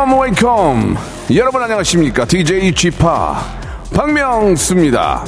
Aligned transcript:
Welcome, 0.00 0.18
welcome. 0.18 0.96
여러분 1.34 1.62
안녕하십니까? 1.62 2.24
DJ 2.24 2.72
p 2.72 2.90
박명수입니다. 3.94 5.26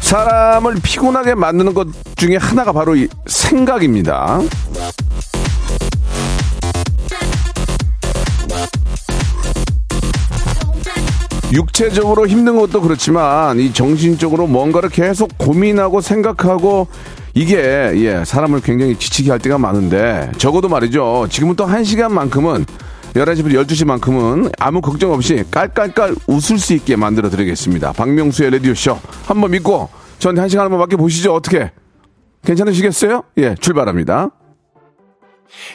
사람을 0.00 0.74
피곤하게 0.82 1.34
만드는 1.36 1.72
것 1.72 1.88
중에 2.16 2.36
하나가 2.36 2.70
바로 2.70 2.94
이 2.94 3.08
생각입니다. 3.24 4.40
육체적으로 11.52 12.26
힘든 12.26 12.56
것도 12.56 12.80
그렇지만 12.80 13.58
이 13.60 13.72
정신적으로 13.72 14.46
뭔가를 14.46 14.88
계속 14.88 15.36
고민하고 15.38 16.00
생각하고 16.00 16.88
이게 17.34 17.56
예, 17.94 18.24
사람을 18.24 18.60
굉장히 18.62 18.96
지치게 18.98 19.30
할 19.30 19.38
때가 19.38 19.58
많은데 19.58 20.32
적어도 20.38 20.68
말이죠. 20.68 21.28
지금부터 21.30 21.64
한 21.64 21.84
시간만큼은 21.84 22.64
11시부터 23.14 23.64
12시만큼은 23.66 24.52
아무 24.58 24.80
걱정 24.80 25.12
없이 25.12 25.44
깔깔깔 25.50 26.14
웃을 26.26 26.58
수 26.58 26.74
있게 26.74 26.96
만들어 26.96 27.30
드리겠습니다. 27.30 27.92
박명수의 27.92 28.50
라디오쇼 28.50 28.98
한번 29.26 29.52
믿고 29.52 29.88
저한테 30.18 30.40
한 30.40 30.48
시간 30.48 30.64
한번 30.64 30.80
맡겨 30.80 30.96
보시죠. 30.96 31.34
어떻게? 31.34 31.70
괜찮으시겠어요? 32.44 33.22
예, 33.38 33.54
출발합니다. 33.54 34.30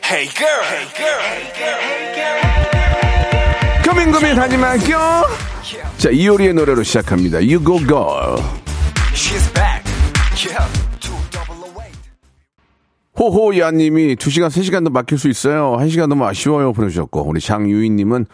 Hey 0.03 0.27
girl, 0.29 0.63
hey 0.63 0.87
girl, 0.93 1.19
hey 1.21 1.53
girl, 1.53 1.79
hey 1.79 2.15
girl. 2.15 2.50
고민 3.91 4.09
고민 4.09 4.39
하지 4.39 4.57
말겨. 4.57 5.25
자, 5.97 6.09
이효리의 6.09 6.53
노래로 6.53 6.81
시작합니다. 6.81 7.39
You 7.39 7.61
go 7.61 7.77
girl. 7.77 8.39
Away. 11.51 11.91
호호야님이 13.19 14.15
2시간, 14.15 14.47
3시간도 14.47 14.91
막힐 14.93 15.17
수 15.17 15.27
있어요. 15.27 15.75
1시간 15.77 16.07
너무 16.07 16.25
아쉬워요. 16.25 16.71
보내주셨고, 16.71 17.27
우리 17.27 17.41
장유인님은, 17.41 18.27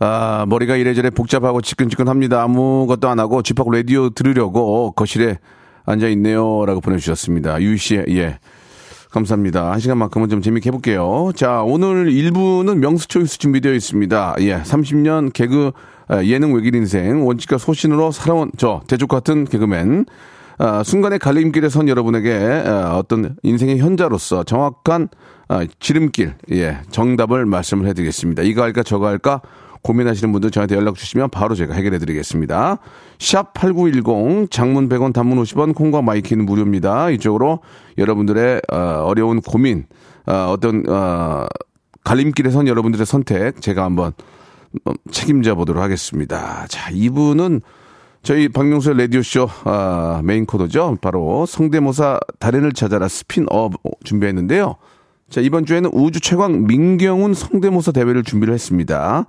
아, 0.00 0.46
머리가 0.48 0.74
이래저래 0.74 1.10
복잡하고 1.10 1.60
지끈지끈합니다. 1.60 2.42
아무것도 2.42 3.08
안 3.08 3.20
하고 3.20 3.42
집하고 3.42 3.70
라디오 3.70 4.10
들으려고 4.10 4.90
거실에 4.90 5.38
앉아 5.86 6.08
있네요. 6.08 6.66
라고 6.66 6.80
보내주셨습니다. 6.80 7.62
유희씨, 7.62 8.04
예. 8.08 8.40
감사합니다. 9.12 9.72
한 9.72 9.78
시간만큼은 9.78 10.30
좀 10.30 10.40
재밌게 10.40 10.68
해볼게요. 10.68 11.32
자, 11.36 11.62
오늘 11.62 12.10
1부는 12.10 12.78
명수 12.78 13.08
초이스 13.08 13.38
준비되어 13.38 13.74
있습니다. 13.74 14.36
예, 14.40 14.62
30년 14.62 15.32
개그 15.32 15.72
아, 16.08 16.24
예능 16.24 16.54
외길 16.54 16.74
인생 16.74 17.26
원칙과 17.26 17.58
소신으로 17.58 18.10
살아온 18.10 18.50
저 18.56 18.80
대쪽 18.88 19.08
같은 19.08 19.44
개그맨 19.44 20.06
아, 20.58 20.82
순간의 20.82 21.18
갈림길에 21.18 21.68
선 21.68 21.88
여러분에게 21.88 22.62
아, 22.64 22.96
어떤 22.96 23.36
인생의 23.42 23.78
현자로서 23.78 24.44
정확한 24.44 25.08
아, 25.48 25.66
지름길, 25.78 26.34
예, 26.50 26.78
정답을 26.90 27.44
말씀을 27.44 27.86
해드리겠습니다. 27.88 28.42
이거 28.44 28.62
할까 28.62 28.82
저거 28.82 29.08
할까 29.08 29.42
고민하시는 29.82 30.32
분들 30.32 30.50
저한테 30.50 30.76
연락 30.76 30.94
주시면 30.96 31.30
바로 31.30 31.54
제가 31.54 31.74
해결해 31.74 31.98
드리겠습니다. 31.98 32.78
샵 33.18 33.52
8910 33.54 34.50
장문 34.50 34.88
100원 34.88 35.12
단문 35.12 35.42
50원 35.42 35.74
콩과 35.74 36.02
my 36.02 36.15
K는 36.15 36.46
무료입니다. 36.46 37.10
이쪽으로 37.10 37.60
여러분들의 37.98 38.62
어, 38.72 38.76
어려운 39.04 39.40
고민 39.40 39.86
어, 40.26 40.50
어떤 40.50 40.84
어, 40.88 41.46
갈림길에 42.04 42.50
선 42.50 42.68
여러분들의 42.68 43.04
선택 43.06 43.60
제가 43.60 43.84
한번 43.84 44.12
어, 44.84 44.92
책임져 45.10 45.54
보도록 45.54 45.82
하겠습니다. 45.82 46.66
자, 46.68 46.90
이분은 46.92 47.60
저희 48.22 48.48
박명수의 48.48 48.96
라디오쇼 48.98 49.48
아, 49.64 50.20
메인 50.22 50.46
코너죠. 50.46 50.96
바로 51.00 51.44
성대모사 51.44 52.20
달인을 52.38 52.72
찾아라 52.72 53.08
스핀업 53.08 53.72
준비했는데요. 54.04 54.76
자, 55.32 55.40
이번 55.40 55.64
주에는 55.64 55.88
우주 55.94 56.20
최강 56.20 56.66
민경훈 56.66 57.32
성대모사 57.32 57.92
대회를 57.92 58.22
준비를 58.22 58.52
했습니다. 58.52 59.24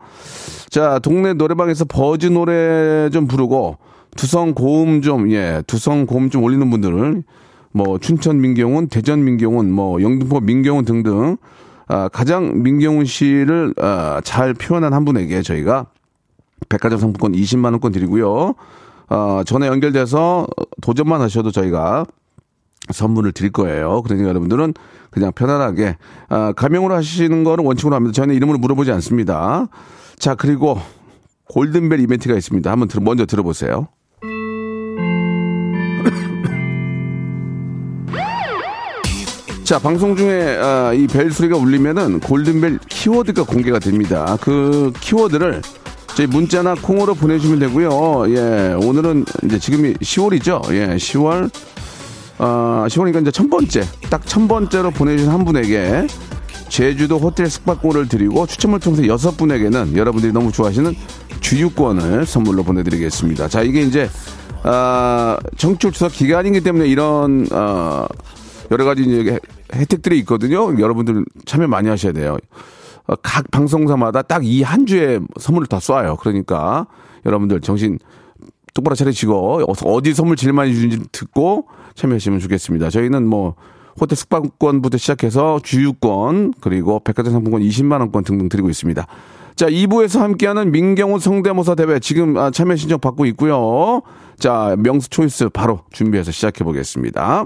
자, 0.69 0.99
동네 0.99 1.31
노래방에서 1.31 1.85
버즈 1.85 2.27
노래 2.27 3.09
좀 3.09 3.25
부르고 3.25 3.77
두성 4.17 4.53
고음 4.53 5.01
좀, 5.01 5.31
예, 5.31 5.63
두성 5.65 6.05
고음 6.05 6.29
좀 6.29 6.43
올리는 6.43 6.69
분들을 6.69 7.23
뭐 7.71 7.97
춘천 7.99 8.41
민경훈, 8.41 8.89
대전 8.89 9.23
민경훈, 9.23 9.71
뭐 9.71 10.01
영등포 10.01 10.41
민경훈 10.41 10.83
등등 10.83 11.37
아, 11.87 12.09
가장 12.09 12.61
민경훈 12.63 13.05
씨를 13.05 13.73
아, 13.77 14.19
잘 14.25 14.53
표현한 14.53 14.91
한 14.91 15.05
분에게 15.05 15.41
저희가 15.41 15.85
백화점 16.67 16.99
상품권 16.99 17.31
20만 17.31 17.71
원권 17.71 17.93
드리고요. 17.93 18.55
어, 19.07 19.41
전에 19.45 19.67
연결돼서 19.67 20.47
도전만 20.81 21.21
하셔도 21.21 21.49
저희가 21.49 22.05
선물을 22.91 23.31
드릴 23.31 23.51
거예요. 23.51 24.01
그러니까 24.03 24.29
여러분들은 24.29 24.73
그냥 25.09 25.31
편안하게 25.33 25.97
아, 26.29 26.53
가명으로 26.53 26.93
하시는 26.95 27.43
거는 27.43 27.65
원칙으로 27.65 27.95
합니다. 27.95 28.13
저희는 28.13 28.35
이름으로 28.35 28.57
물어보지 28.57 28.91
않습니다. 28.91 29.67
자 30.17 30.35
그리고 30.35 30.79
골든벨 31.49 31.99
이벤트가 32.01 32.35
있습니다. 32.35 32.71
한번 32.71 32.87
들, 32.87 33.01
먼저 33.01 33.25
들어보세요. 33.25 33.87
자 39.63 39.79
방송 39.79 40.15
중에 40.15 40.57
아, 40.57 40.93
이벨 40.93 41.31
소리가 41.31 41.57
울리면은 41.57 42.19
골든벨 42.19 42.79
키워드가 42.89 43.45
공개가 43.45 43.79
됩니다. 43.79 44.37
그 44.41 44.91
키워드를 44.99 45.61
저희 46.15 46.27
문자나 46.27 46.75
콩으로 46.75 47.15
보내주시면 47.15 47.59
되고요. 47.59 48.35
예 48.35 48.73
오늘은 48.83 49.25
이제 49.45 49.57
지금이 49.57 49.93
10월이죠. 49.95 50.71
예 50.73 50.95
10월 50.95 51.49
아 52.45 52.85
10월이니까 52.89 53.21
이제 53.21 53.31
첫 53.31 53.49
번째 53.49 53.83
딱첫 54.09 54.49
번째로 54.49 54.91
보내주신 54.91 55.31
한 55.31 55.45
분에게 55.45 56.07
제주도 56.67 57.17
호텔 57.17 57.49
숙박권을 57.49 58.09
드리고 58.09 58.45
추첨을 58.47 58.81
통해서 58.81 59.07
여섯 59.07 59.37
분에게는 59.37 59.95
여러분들이 59.95 60.33
너무 60.33 60.51
좋아하시는 60.51 60.93
주유권을 61.39 62.25
선물로 62.25 62.63
보내드리겠습니다. 62.63 63.47
자 63.47 63.61
이게 63.61 63.81
이제 63.81 64.09
아 64.63 65.37
정출 65.55 65.93
추석 65.93 66.11
기간이기 66.11 66.61
때문에 66.61 66.85
이런 66.87 67.47
어, 67.51 68.05
여러 68.71 68.83
가지 68.83 69.03
이제 69.03 69.39
혜택들이 69.73 70.19
있거든요. 70.19 70.77
여러분들 70.77 71.23
참여 71.45 71.67
많이 71.67 71.87
하셔야 71.87 72.11
돼요. 72.11 72.37
어, 73.07 73.15
각 73.23 73.49
방송사마다 73.51 74.21
딱 74.21 74.41
이 74.43 74.63
한 74.63 74.85
주에 74.85 75.19
선물을 75.39 75.67
다 75.67 75.77
쏴요. 75.77 76.17
그러니까 76.19 76.87
여러분들 77.25 77.61
정신 77.61 77.99
똑바로 78.73 78.95
차리시고 78.95 79.61
어디 79.85 80.13
선물 80.13 80.35
제일 80.35 80.51
많이 80.51 80.73
주는지 80.73 80.99
듣고 81.13 81.67
참여하시면 81.95 82.39
좋겠습니다. 82.39 82.89
저희는 82.89 83.27
뭐 83.27 83.55
호텔 83.99 84.15
숙박권부터 84.15 84.97
시작해서 84.97 85.59
주유권 85.63 86.53
그리고 86.61 86.99
백화점 86.99 87.33
상품권 87.33 87.61
20만 87.61 87.99
원권 87.99 88.23
등등 88.23 88.49
드리고 88.49 88.69
있습니다. 88.69 89.05
자, 89.55 89.67
2부에서 89.67 90.19
함께하는 90.19 90.71
민경훈 90.71 91.19
성대모사 91.19 91.75
대회 91.75 91.99
지금 91.99 92.37
아, 92.37 92.49
참여 92.49 92.75
신청 92.75 92.99
받고 92.99 93.25
있고요. 93.27 94.01
자, 94.39 94.75
명수 94.79 95.09
초이스 95.09 95.49
바로 95.49 95.81
준비해서 95.91 96.31
시작해 96.31 96.63
보겠습니다. 96.63 97.45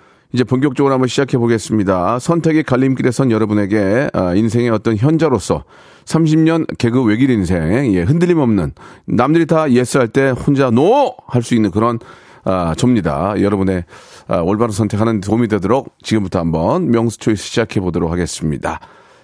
이제 0.33 0.43
본격적으로 0.43 0.93
한번 0.93 1.07
시작해 1.07 1.37
보겠습니다. 1.37 2.19
선택의 2.19 2.63
갈림길에 2.63 3.11
선 3.11 3.31
여러분에게 3.31 4.09
아, 4.13 4.33
인생의 4.33 4.69
어떤 4.69 4.95
현자로서 4.95 5.63
30년 6.05 6.77
개그 6.77 7.03
외길 7.03 7.29
인생, 7.29 7.93
예, 7.93 8.01
흔들림 8.03 8.39
없는 8.39 8.71
남들이 9.05 9.45
다 9.45 9.69
yes 9.71 9.97
할 9.97 10.07
때 10.07 10.29
혼자 10.29 10.69
no! 10.71 11.15
할 11.27 11.41
수 11.43 11.53
있는 11.55 11.69
그런 11.71 11.99
아, 12.43 12.73
접니다. 12.77 13.33
여러분의 13.39 13.83
아, 14.27 14.37
올바른 14.37 14.71
선택하는 14.71 15.19
도움이 15.21 15.47
되도록 15.49 15.93
지금부터 16.01 16.39
한번 16.39 16.89
명수 16.89 17.17
choice 17.19 17.43
시작해 17.43 17.79
보도록 17.79 18.11
하겠습니다. 18.11 18.79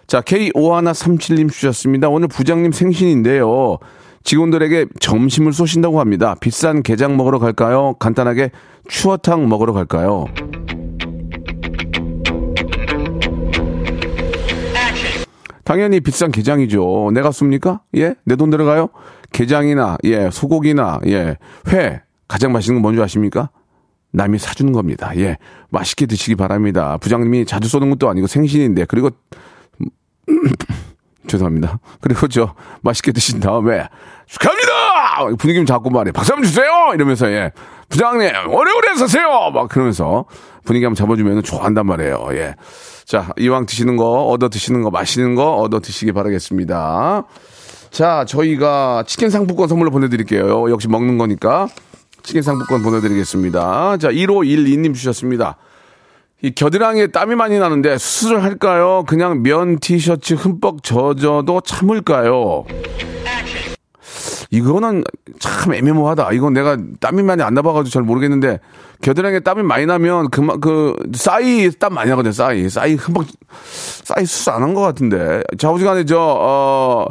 자, 0.08 0.22
K5137님 0.22 1.52
주셨습니다. 1.52 2.10
오늘 2.10 2.28
부장님 2.28 2.72
생신인데요. 2.72 3.78
직원들에게 4.24 4.88
점심을 5.00 5.54
쏘신다고 5.54 6.00
합니다. 6.02 6.36
비싼 6.40 6.84
게장 6.84 7.16
먹으러 7.18 7.40
갈까요? 7.40 7.96
간단하게 7.98 8.52
추어탕 8.88 9.48
먹으러 9.48 9.74
갈까요? 9.74 10.26
당연히 15.68 16.00
비싼 16.00 16.32
게장이죠. 16.32 17.12
내가 17.14 17.30
씁니까? 17.32 17.82
예? 17.98 18.16
내 18.24 18.38
돈 18.38 18.50
들어가요? 18.50 18.88
게장이나, 19.34 19.98
예, 20.06 20.30
소고기나, 20.32 21.02
예, 21.08 21.36
회. 21.68 22.02
가장 22.30 22.54
맛있는 22.54 22.78
건 22.78 22.82
뭔지 22.84 23.02
아십니까? 23.02 23.50
남이 24.14 24.38
사주는 24.40 24.72
겁니다. 24.72 25.12
예. 25.18 25.36
맛있게 25.70 26.06
드시기 26.06 26.36
바랍니다. 26.36 26.96
부장님이 27.02 27.46
자주 27.46 27.68
쏘는 27.68 27.90
것도 27.90 28.08
아니고 28.10 28.28
생신인데, 28.28 28.86
그리고, 28.86 29.10
죄송합니다. 31.28 31.80
그리고 32.00 32.30
저, 32.30 32.56
맛있게 32.82 33.12
드신 33.12 33.42
다음에, 33.42 33.90
축하합니다! 34.28 35.36
분위기 35.38 35.60
좀 35.60 35.66
잡고 35.66 35.90
말해. 35.90 36.14
박수 36.14 36.32
한번 36.32 36.48
주세요! 36.48 36.70
이러면서, 36.94 37.30
예. 37.30 37.52
부장님, 37.90 38.30
오래오래 38.50 38.96
사세요! 38.96 39.52
막 39.54 39.68
그러면서 39.68 40.24
분위기 40.64 40.86
한번 40.86 40.96
잡아주면 40.96 41.44
좋아한단 41.44 41.86
말이에요. 41.86 42.26
예. 42.32 42.56
자, 43.08 43.32
이왕 43.40 43.66
드시는 43.66 43.96
거, 43.96 44.26
얻어 44.26 44.50
드시는 44.50 44.82
거, 44.82 44.92
맛있는 44.92 45.36
거 45.36 45.56
얻어 45.56 45.80
드시기 45.80 46.12
바라겠습니다. 46.12 47.24
자, 47.90 48.26
저희가 48.28 49.06
치킨 49.08 49.30
상품권 49.30 49.70
선물로 49.70 49.92
보내드릴게요. 49.92 50.70
역시 50.70 50.90
먹는 50.90 51.18
거니까. 51.18 51.70
치킨 52.22 52.42
상품권 52.42 52.84
보내드리겠습니다. 52.84 53.96
자, 53.96 54.10
1512님 54.12 54.94
주셨습니다. 54.94 55.56
이 56.42 56.52
겨드랑이에 56.52 57.08
땀이 57.08 57.36
많이 57.36 57.58
나는데 57.58 57.98
수술을 57.98 58.44
할까요? 58.44 59.06
그냥 59.08 59.42
면 59.42 59.80
티셔츠 59.80 60.34
흠뻑 60.34 60.84
젖어도 60.84 61.62
참을까요? 61.62 62.66
이거는 64.50 65.04
참 65.40 65.74
애매모호하다. 65.74 66.32
이건 66.34 66.54
내가 66.54 66.78
땀이 67.00 67.24
많이 67.24 67.44
안 67.44 67.54
나봐가지고 67.54 67.92
잘 67.92 68.04
모르겠는데 68.04 68.60
겨드랑이에 69.02 69.42
땀이 69.42 69.64
많이 69.64 69.86
나면 69.86 70.30
그만 70.30 70.60
그 70.62 70.96
싸이 71.14 71.70
땀 71.72 71.94
많이 71.94 72.10
나거든요. 72.10 72.32
싸이 72.32 72.70
싸이 72.70 72.96
흠뻑 72.96 73.26
싸이 74.04 74.26
수술 74.26 74.54
안 74.54 74.62
한 74.64 74.74
것 74.74 74.82
같은데 74.82 75.42
좌우지간에 75.58 76.06
저 76.06 76.18
어 76.20 77.08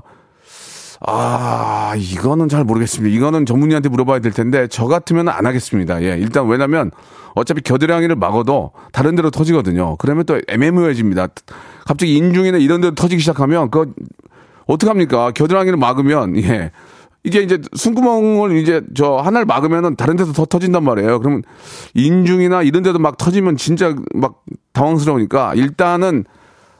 아, 1.00 1.94
이거는 1.96 2.48
잘 2.48 2.64
모르겠습니다. 2.64 3.14
이거는 3.14 3.44
전문의한테 3.44 3.88
물어봐야 3.90 4.20
될 4.20 4.32
텐데, 4.32 4.66
저 4.68 4.86
같으면 4.86 5.28
안 5.28 5.44
하겠습니다. 5.46 6.02
예, 6.02 6.16
일단 6.18 6.48
왜냐면, 6.48 6.90
어차피 7.34 7.60
겨드랑이를 7.60 8.16
막아도 8.16 8.72
다른 8.92 9.14
데로 9.14 9.30
터지거든요. 9.30 9.96
그러면 9.96 10.24
또 10.24 10.40
애매모호해집니다. 10.48 11.28
갑자기 11.86 12.16
인중이나 12.16 12.56
이런 12.56 12.80
데로 12.80 12.94
터지기 12.94 13.20
시작하면, 13.20 13.70
그거, 13.70 13.92
어떡합니까? 14.66 15.32
겨드랑이를 15.32 15.76
막으면, 15.76 16.38
예. 16.38 16.72
이게 17.26 17.40
이제 17.40 17.60
숨구멍을 17.74 18.56
이제 18.56 18.82
저 18.94 19.16
하나를 19.16 19.46
막으면은 19.46 19.96
다른 19.96 20.14
데서 20.14 20.32
더 20.32 20.44
터진단 20.46 20.84
말이에요. 20.84 21.18
그러면 21.18 21.42
인중이나 21.94 22.62
이런 22.62 22.84
데도 22.84 23.00
막 23.00 23.18
터지면 23.18 23.56
진짜 23.56 23.96
막 24.14 24.44
당황스러우니까 24.72 25.54
일단은 25.56 26.24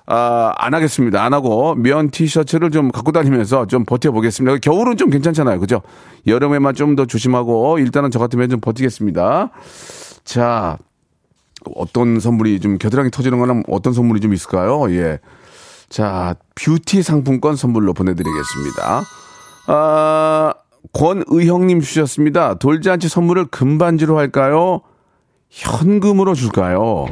아, 0.07 0.53
안 0.57 0.73
하겠습니다. 0.73 1.25
안 1.25 1.35
하고 1.35 1.75
면 1.75 2.11
티셔츠를 2.13 2.71
좀 2.71 2.93
갖고 2.93 3.11
다니면서 3.11 3.67
좀 3.67 3.85
버텨보겠습니다. 3.85 4.59
겨울은 4.59 4.97
좀 4.97 5.11
괜찮잖아요. 5.11 5.59
그죠? 5.59 5.83
여름에만 6.29 6.75
좀 6.77 6.95
더 6.95 7.07
조심하고 7.07 7.81
일단은 7.81 8.13
저 8.13 8.21
같으면 8.21 8.49
좀 8.49 8.61
버티겠습니다. 8.61 9.51
자, 10.23 10.79
어떤 11.75 12.21
선물이 12.21 12.61
좀 12.61 12.79
겨드랑이 12.79 13.11
터지는 13.11 13.41
거는 13.41 13.65
어떤 13.69 13.93
선물이 13.93 14.21
좀 14.21 14.33
있을까요? 14.33 14.89
예. 14.95 15.19
자, 15.89 16.37
뷰티 16.55 17.03
상품권 17.03 17.57
선물로 17.57 17.93
보내드리겠습니다. 17.95 19.03
아, 19.67 20.55
권의형님 20.93 21.81
주셨습니다. 21.81 22.55
돌잔치 22.55 23.09
선물을 23.09 23.47
금반지로 23.47 24.19
할까요? 24.19 24.81
현금으로 25.51 26.35
줄까요? 26.35 27.07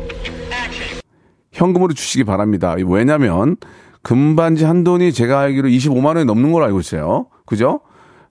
현금으로 1.52 1.92
주시기 1.94 2.24
바랍니다. 2.24 2.74
왜냐면 2.86 3.56
금반지 4.02 4.64
한 4.64 4.84
돈이 4.84 5.12
제가 5.12 5.40
알기로 5.40 5.68
25만 5.68 6.06
원이 6.06 6.24
넘는 6.24 6.52
걸로 6.52 6.64
알고 6.66 6.80
있어요. 6.80 7.26
그죠? 7.46 7.80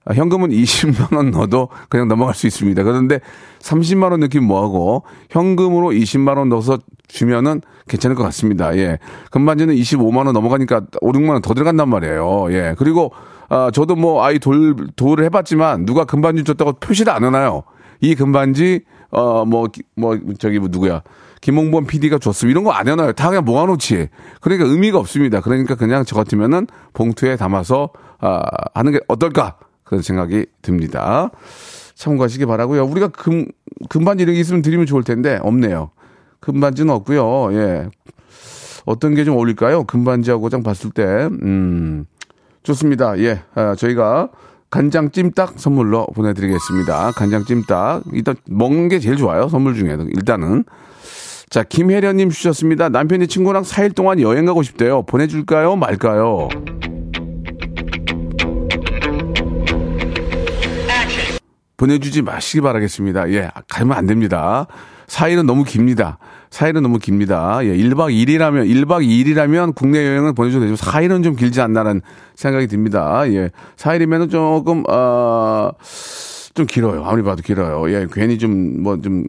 아, 0.06 0.14
현금은 0.14 0.50
20만 0.50 1.16
원 1.16 1.32
넣어도 1.32 1.70
그냥 1.90 2.10
넘어갈 2.10 2.36
수 2.36 2.46
있습니다. 2.46 2.84
그런데 2.84 3.22
30만 3.60 4.12
원 4.12 4.20
느낌 4.20 4.44
뭐하고 4.44 5.04
현금으로 5.30 5.90
20만 5.92 6.38
원 6.38 6.50
넣어서 6.50 6.78
주면은 7.08 7.62
괜찮을 7.88 8.16
것 8.16 8.24
같습니다. 8.24 8.76
예. 8.78 9.00
금반지는 9.32 9.74
25만 9.76 10.26
원 10.26 10.34
넘어가니까 10.34 10.82
5, 11.02 11.12
6만 11.14 11.30
원 11.30 11.42
더 11.42 11.54
들어간단 11.54 11.88
말이에요. 11.88 12.48
예. 12.52 12.76
그리고 12.78 13.12
아, 13.54 13.70
저도 13.72 13.96
뭐 13.96 14.24
아이 14.24 14.40
돌, 14.40 14.76
돌을 14.96 15.24
해봤지만 15.26 15.86
누가 15.86 16.06
금반지 16.06 16.44
줬다고 16.44 16.74
표시를 16.74 17.14
안 17.14 17.24
하나요? 17.24 17.64
이 18.02 18.16
금반지, 18.16 18.82
어, 19.12 19.46
뭐, 19.46 19.68
뭐, 19.96 20.18
저기 20.40 20.58
뭐 20.58 20.70
누구야. 20.72 21.04
김홍범 21.42 21.86
PD가 21.86 22.18
줬으면 22.20 22.50
이런 22.52 22.64
거 22.64 22.72
안 22.72 22.88
해놔요. 22.88 23.12
다 23.14 23.30
그냥 23.30 23.46
모아놓지. 23.46 24.08
그러니까 24.42 24.68
의미가 24.68 24.98
없습니다. 24.98 25.42
그러니까 25.42 25.76
그냥 25.76 26.04
저 26.06 26.16
같으면은 26.16 26.66
봉투에 26.94 27.36
담아서, 27.36 27.90
아, 28.20 28.42
하는 28.74 28.92
게 28.94 29.00
어떨까? 29.08 29.58
그런 29.84 30.02
생각이 30.02 30.46
듭니다. 30.64 31.30
참고하시기 31.96 32.46
바라고요 32.48 32.86
우리가 32.86 33.10
금, 33.10 33.46
금반지 33.90 34.24
이런 34.24 34.34
게 34.34 34.42
있으면 34.42 34.62
드리면 34.64 34.88
좋을 34.88 35.04
텐데, 35.04 35.38
없네요. 35.44 35.92
금반지는 36.40 36.92
없고요 36.94 37.54
예. 37.54 37.88
어떤 38.86 39.14
게 39.16 39.24
좀 39.24 39.36
어울릴까요? 39.36 39.84
금반지하고 39.84 40.50
장 40.50 40.64
봤을 40.64 40.90
때, 40.92 41.04
음, 41.44 42.06
좋습니다. 42.64 43.18
예. 43.20 43.42
아, 43.56 43.76
저희가 43.76 44.30
간장 44.70 45.12
찜닭 45.12 45.60
선물로 45.60 46.08
보내드리겠습니다. 46.16 47.12
간장 47.12 47.46
찜닭. 47.46 48.04
일단 48.14 48.36
먹는 48.50 48.88
게 48.90 49.00
제일 49.00 49.18
좋아요. 49.18 49.48
선물 49.48 49.76
중에는. 49.76 50.08
일단은. 50.16 50.64
자, 51.50 51.62
김혜련님 51.62 52.32
주셨습니다. 52.32 52.90
남편이 52.90 53.28
친구랑 53.28 53.62
4일 53.62 53.94
동안 53.94 54.20
여행 54.20 54.46
가고 54.46 54.64
싶대요. 54.64 55.04
보내줄까요? 55.04 55.76
말까요? 55.76 56.48
보내주지 61.78 62.22
마시기 62.22 62.62
바라겠습니다. 62.62 63.30
예, 63.32 63.52
가면 63.68 63.96
안 63.98 64.08
됩니다. 64.08 64.68
4일은 65.08 65.46
너무 65.46 65.64
깁니다. 65.64 66.18
4일은 66.50 66.82
너무 66.82 67.00
깁니다. 67.00 67.60
예, 67.64 67.76
1박 67.76 68.14
2일이라면, 68.14 68.70
1박 68.70 69.06
2일이라면 69.06 69.76
국내 69.76 70.06
여행은 70.06 70.36
보내줘도 70.36 70.66
되죠. 70.66 70.76
4일은 70.76 71.24
좀 71.24 71.36
길지 71.36 71.62
않나라는 71.62 72.02
생각이 72.36 72.68
듭니다. 72.68 73.24
예, 73.28 73.50
4일이면은 73.78 74.30
조금, 74.30 74.84
어, 74.90 75.72
좀 76.54 76.66
길어요. 76.66 77.04
아무리 77.06 77.24
봐도 77.24 77.42
길어요. 77.42 77.92
예, 77.92 78.08
괜히 78.12 78.38
좀, 78.38 78.84
뭐, 78.84 79.02
좀, 79.02 79.26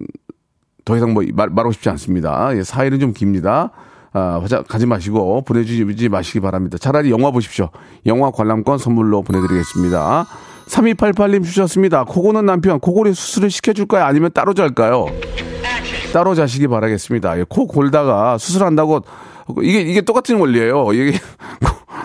더 0.85 0.97
이상 0.97 1.15
뭐 1.15 1.25
말, 1.33 1.49
말하고 1.49 1.73
싶지 1.73 1.89
않습니다. 1.89 2.51
예, 2.57 2.61
4일은 2.61 3.01
좀 3.01 3.15
깁니다. 3.15 3.71
아, 4.17 4.41
가지 4.69 4.87
마시고 4.87 5.43
보내주지 5.43 6.09
마시기 6.09 6.39
바랍니다. 6.39 6.79
차라리 6.79 7.11
영화 7.11 7.33
보십시오. 7.33 7.71
영화 8.07 8.31
관람권 8.31 8.79
선물로 8.79 9.23
보내드리겠습니다. 9.23 10.27
3288님 10.67 11.45
주셨습니다. 11.45 12.05
코고는 12.05 12.47
남편, 12.47 12.81
코골이 12.81 13.15
수술을 13.15 13.51
시켜줄까요? 13.51 14.05
아니면 14.05 14.31
따로 14.33 14.55
잘까요? 14.55 15.07
따로 16.13 16.35
자시기 16.35 16.69
바라겠습니다. 16.69 17.39
예, 17.41 17.45
코 17.49 17.67
골다가 17.67 18.39
수술한다고 18.39 19.03
이게 19.63 19.81
이게 19.81 20.01
똑같은 20.01 20.39
원리예요. 20.39 20.93
이게 20.93 21.19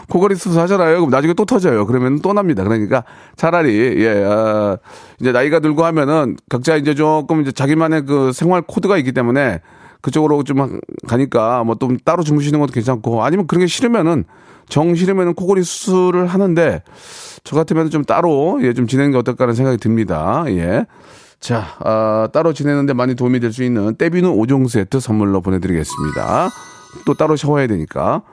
코골이 0.09 0.35
수술 0.35 0.59
하잖아요. 0.61 0.97
그럼 0.97 1.09
나중에 1.09 1.33
또 1.33 1.45
터져요. 1.45 1.85
그러면 1.85 2.19
또 2.21 2.33
납니다. 2.33 2.63
그러니까 2.63 3.03
차라리 3.35 4.03
예 4.03 4.23
아, 4.25 4.77
이제 5.19 5.31
나이가 5.31 5.59
들고 5.59 5.85
하면은 5.85 6.37
각자 6.49 6.75
이제 6.75 6.95
조금 6.95 7.41
이제 7.41 7.51
자기만의 7.51 8.05
그 8.05 8.31
생활 8.33 8.61
코드가 8.63 8.97
있기 8.97 9.11
때문에 9.11 9.61
그쪽으로 10.01 10.43
좀 10.43 10.79
가니까 11.07 11.63
뭐또 11.63 11.97
따로 12.05 12.23
주무시는 12.23 12.59
것도 12.59 12.71
괜찮고 12.73 13.23
아니면 13.23 13.47
그런 13.47 13.61
게 13.61 13.67
싫으면은 13.67 14.25
정 14.69 14.95
싫으면은 14.95 15.33
코골이 15.33 15.63
수술을 15.63 16.27
하는데 16.27 16.83
저 17.43 17.55
같으면 17.55 17.89
좀 17.89 18.03
따로 18.03 18.59
예좀 18.61 18.87
지내는 18.87 19.11
게 19.11 19.17
어떨까 19.17 19.43
하는 19.45 19.55
생각이 19.55 19.77
듭니다. 19.77 20.43
예. 20.47 20.85
자, 21.39 21.65
아, 21.79 22.27
따로 22.33 22.53
지내는데 22.53 22.93
많이 22.93 23.15
도움이 23.15 23.39
될 23.39 23.51
수 23.51 23.63
있는 23.63 23.95
떼비누 23.97 24.35
5종 24.35 24.67
세트 24.69 24.99
선물로 24.99 25.41
보내드리겠습니다. 25.41 26.49
또 27.05 27.13
따로 27.15 27.35
셔와야 27.35 27.67
되니까. 27.67 28.23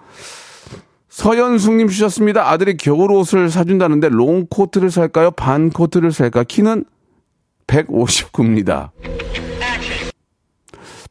서현숙님 1.09 1.89
주셨습니다. 1.89 2.51
아들이 2.51 2.77
겨울 2.77 3.11
옷을 3.13 3.49
사준다는데 3.49 4.11
롱코트를 4.11 4.91
살까요? 4.91 5.31
반코트를 5.31 6.13
살까? 6.13 6.45
키는 6.45 6.85
159입니다. 7.67 8.91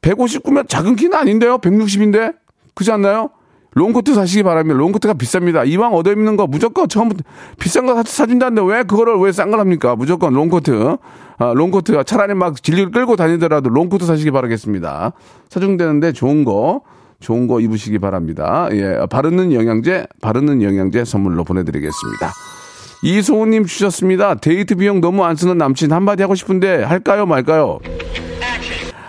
159면 0.05 0.69
작은 0.69 0.95
키는 0.95 1.17
아닌데요? 1.17 1.57
160인데? 1.57 2.35
그렇지 2.75 2.91
않나요? 2.91 3.29
롱코트 3.74 4.13
사시기 4.13 4.43
바랍니다. 4.43 4.77
롱코트가 4.77 5.15
비쌉니다. 5.15 5.67
이왕 5.67 5.93
얻어 5.95 6.12
입는 6.12 6.38
거 6.38 6.47
무조건 6.47 6.88
처음부터 6.88 7.24
비싼 7.59 7.85
거 7.85 8.01
사준다는데 8.03 8.62
왜 8.71 8.83
그거를 8.83 9.17
왜 9.17 9.31
싼 9.31 9.51
걸 9.51 9.59
합니까? 9.59 9.95
무조건 9.97 10.33
롱코트. 10.33 10.95
아, 11.38 11.53
롱코트. 11.53 12.01
차라리 12.05 12.33
막 12.35 12.62
진리를 12.63 12.91
끌고 12.91 13.17
다니더라도 13.17 13.69
롱코트 13.69 14.05
사시기 14.05 14.31
바라겠습니다. 14.31 15.12
사준다는데 15.50 16.13
좋은 16.13 16.45
거, 16.45 16.81
좋은 17.19 17.47
거 17.47 17.59
입으시기 17.59 18.00
바랍니다. 18.00 18.69
예. 18.71 19.00
바르는 19.09 19.51
영양제, 19.51 20.07
바르는 20.21 20.62
영양제 20.62 21.03
선물로 21.03 21.43
보내드리겠습니다. 21.43 22.31
이소우님 23.03 23.65
주셨습니다. 23.65 24.35
데이트 24.35 24.75
비용 24.75 25.01
너무 25.01 25.25
안 25.25 25.35
쓰는 25.35 25.57
남친 25.57 25.91
한마디 25.91 26.21
하고 26.24 26.33
싶은데 26.35 26.83
할까요 26.83 27.25
말까요? 27.25 27.79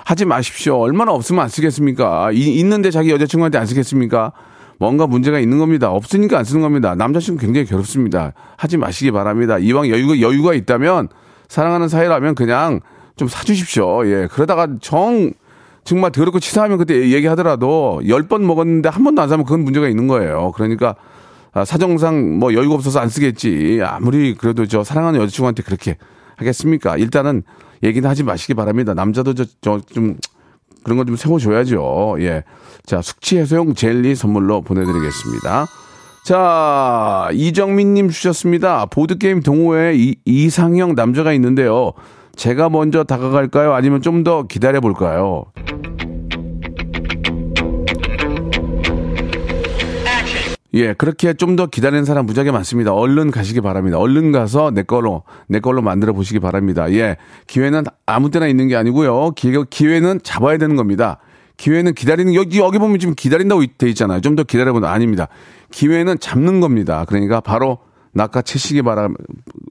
하지 0.06 0.24
마십시오. 0.24 0.78
얼마나 0.78 1.10
없으면 1.10 1.42
안 1.42 1.48
쓰겠습니까? 1.48 2.30
이, 2.30 2.60
있는데 2.60 2.92
자기 2.92 3.10
여자친구한테 3.10 3.58
안 3.58 3.66
쓰겠습니까? 3.66 4.30
뭔가 4.78 5.08
문제가 5.08 5.40
있는 5.40 5.58
겁니다. 5.58 5.90
없으니까 5.90 6.38
안 6.38 6.44
쓰는 6.44 6.62
겁니다. 6.62 6.94
남자친구 6.94 7.40
굉장히 7.40 7.66
괴롭습니다. 7.66 8.32
하지 8.56 8.76
마시기 8.76 9.10
바랍니다. 9.10 9.58
이왕 9.58 9.88
여유가, 9.88 10.20
여유가 10.20 10.54
있다면 10.54 11.08
사랑하는 11.48 11.88
사이라면 11.88 12.36
그냥 12.36 12.82
좀 13.16 13.26
사주십시오. 13.26 14.06
예. 14.06 14.28
그러다가 14.30 14.68
정, 14.80 15.32
정말 15.82 16.12
더럽고 16.12 16.38
치사하면 16.38 16.78
그때 16.78 17.10
얘기하더라도 17.10 18.00
열 18.06 18.28
번 18.28 18.46
먹었는데 18.46 18.88
한 18.88 19.02
번도 19.02 19.20
안 19.22 19.28
사면 19.28 19.44
그건 19.44 19.64
문제가 19.64 19.88
있는 19.88 20.06
거예요. 20.06 20.52
그러니까 20.54 20.94
아, 21.52 21.64
사정상 21.64 22.38
뭐 22.38 22.54
여유가 22.54 22.76
없어서 22.76 23.00
안 23.00 23.08
쓰겠지. 23.08 23.80
아무리 23.84 24.34
그래도 24.36 24.66
저 24.66 24.84
사랑하는 24.84 25.20
여자친구한테 25.20 25.64
그렇게 25.64 25.96
하겠습니까? 26.36 26.96
일단은 26.96 27.42
얘기는 27.82 28.08
하지 28.08 28.22
마시기 28.22 28.54
바랍니다. 28.54 28.94
남자도 28.94 29.34
저, 29.34 29.44
저 29.60 29.80
좀 29.92 30.16
그런 30.84 30.98
거좀 30.98 31.16
세워줘야죠. 31.16 32.16
예. 32.20 32.44
자, 32.84 33.02
숙취 33.02 33.38
해소용 33.38 33.74
젤리 33.74 34.14
선물로 34.14 34.60
보내드리겠습니다. 34.62 35.66
자, 36.24 37.28
이정민님 37.32 38.08
주셨습니다. 38.10 38.86
보드게임 38.86 39.42
동호회에 39.42 39.94
이, 39.96 40.14
이상형 40.24 40.94
남자가 40.94 41.32
있는데요. 41.32 41.92
제가 42.36 42.68
먼저 42.68 43.02
다가갈까요? 43.04 43.72
아니면 43.74 44.00
좀 44.02 44.22
더 44.22 44.44
기다려볼까요? 44.44 45.46
예, 50.76 50.92
그렇게 50.94 51.32
좀 51.34 51.56
더 51.56 51.66
기다리는 51.66 52.04
사람 52.04 52.26
무지하게 52.26 52.50
많습니다. 52.50 52.92
얼른 52.92 53.30
가시기 53.30 53.60
바랍니다. 53.62 53.98
얼른 53.98 54.30
가서 54.30 54.70
내 54.70 54.82
걸로, 54.82 55.22
내 55.48 55.58
걸로 55.58 55.80
만들어 55.82 56.12
보시기 56.12 56.38
바랍니다. 56.38 56.92
예, 56.92 57.16
기회는 57.46 57.84
아무 58.04 58.30
때나 58.30 58.46
있는 58.46 58.68
게 58.68 58.76
아니고요. 58.76 59.30
기회, 59.32 59.64
기회는 59.70 60.20
잡아야 60.22 60.58
되는 60.58 60.76
겁니다. 60.76 61.18
기회는 61.56 61.94
기다리는, 61.94 62.34
여기, 62.34 62.58
여기 62.58 62.78
보면 62.78 62.98
지금 62.98 63.14
기다린다고 63.14 63.64
돼 63.78 63.88
있잖아요. 63.88 64.20
좀 64.20 64.36
더 64.36 64.42
기다려보면 64.44 64.88
아닙니다. 64.90 65.28
기회는 65.72 66.18
잡는 66.18 66.60
겁니다. 66.60 67.06
그러니까 67.08 67.40
바로 67.40 67.78
낚아채시기 68.12 68.82
바라, 68.82 69.08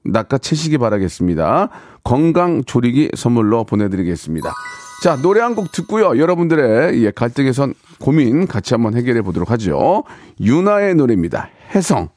낚아채시기 0.04 0.78
바라겠습니다. 0.78 1.68
건강 2.02 2.64
조리기 2.64 3.10
선물로 3.14 3.62
보내드리겠습니다. 3.64 4.50
자, 5.02 5.16
노래 5.22 5.40
한 5.40 5.54
곡 5.54 5.72
듣고요. 5.72 6.18
여러분들의 6.18 7.02
예, 7.04 7.10
갈등에선 7.10 7.74
고민 8.00 8.46
같이 8.46 8.74
한번 8.74 8.94
해결해 8.96 9.22
보도록 9.22 9.50
하죠. 9.52 10.04
유나의 10.40 10.94
노래입니다. 10.94 11.48
해성. 11.74 12.08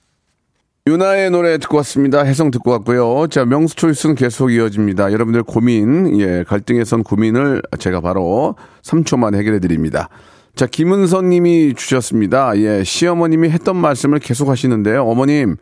유나의 0.87 1.29
노래 1.29 1.57
듣고 1.59 1.77
왔습니다. 1.77 2.21
해성 2.23 2.51
듣고 2.51 2.71
왔고요. 2.71 3.27
자, 3.27 3.45
명수 3.45 3.75
초이스는 3.75 4.15
계속 4.15 4.51
이어집니다. 4.51 5.11
여러분들 5.11 5.43
고민, 5.43 6.19
예, 6.19 6.43
갈등에선 6.47 7.03
고민을 7.03 7.61
제가 7.77 8.01
바로 8.01 8.55
3초만 8.81 9.35
해결해 9.35 9.59
드립니다. 9.59 10.09
자, 10.55 10.65
김은선 10.65 11.29
님이 11.29 11.73
주셨습니다. 11.75 12.57
예, 12.57 12.83
시어머님이 12.83 13.49
했던 13.49 13.75
말씀을 13.75 14.19
계속 14.19 14.49
하시는데요. 14.49 15.03
어머님, 15.05 15.57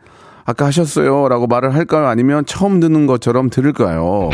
아까 0.46 0.64
하셨어요. 0.66 1.28
라고 1.28 1.46
말을 1.46 1.74
할까요? 1.74 2.06
아니면 2.06 2.46
처음 2.46 2.80
듣는 2.80 3.06
것처럼 3.06 3.50
들을까요? 3.50 4.30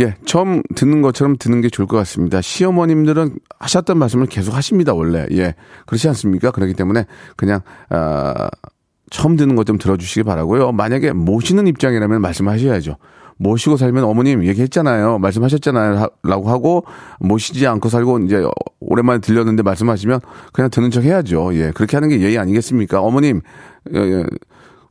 예, 0.00 0.14
처음 0.24 0.62
듣는 0.74 1.02
것처럼 1.02 1.36
듣는 1.38 1.60
게 1.60 1.68
좋을 1.68 1.86
것 1.86 1.96
같습니다. 1.98 2.40
시어머님들은 2.40 3.38
하셨던 3.58 3.98
말씀을 3.98 4.26
계속 4.26 4.54
하십니다, 4.54 4.94
원래. 4.94 5.26
예, 5.32 5.54
그렇지 5.86 6.08
않습니까? 6.08 6.50
그렇기 6.50 6.74
때문에 6.74 7.04
그냥, 7.36 7.60
아, 7.90 8.48
처음 9.10 9.36
듣는 9.36 9.56
것 9.56 9.64
좀 9.64 9.76
들어주시기 9.76 10.22
바라고요. 10.22 10.72
만약에 10.72 11.12
모시는 11.12 11.66
입장이라면 11.66 12.20
말씀하셔야죠. 12.22 12.96
모시고 13.38 13.76
살면 13.78 14.04
어머님 14.04 14.44
얘기했잖아요. 14.44 15.18
말씀하셨잖아요. 15.18 16.08
라고 16.22 16.50
하고 16.50 16.84
모시지 17.18 17.66
않고 17.66 17.88
살고 17.88 18.18
이제 18.20 18.44
오랜만에 18.80 19.20
들렸는데 19.20 19.62
말씀하시면 19.62 20.20
그냥 20.52 20.70
듣는 20.70 20.90
척 20.90 21.04
해야죠. 21.04 21.54
예. 21.54 21.72
그렇게 21.74 21.96
하는 21.96 22.10
게 22.10 22.20
예의 22.20 22.38
아니겠습니까? 22.38 23.00
어머님, 23.00 23.40
예, 23.94 23.98
예. 23.98 24.24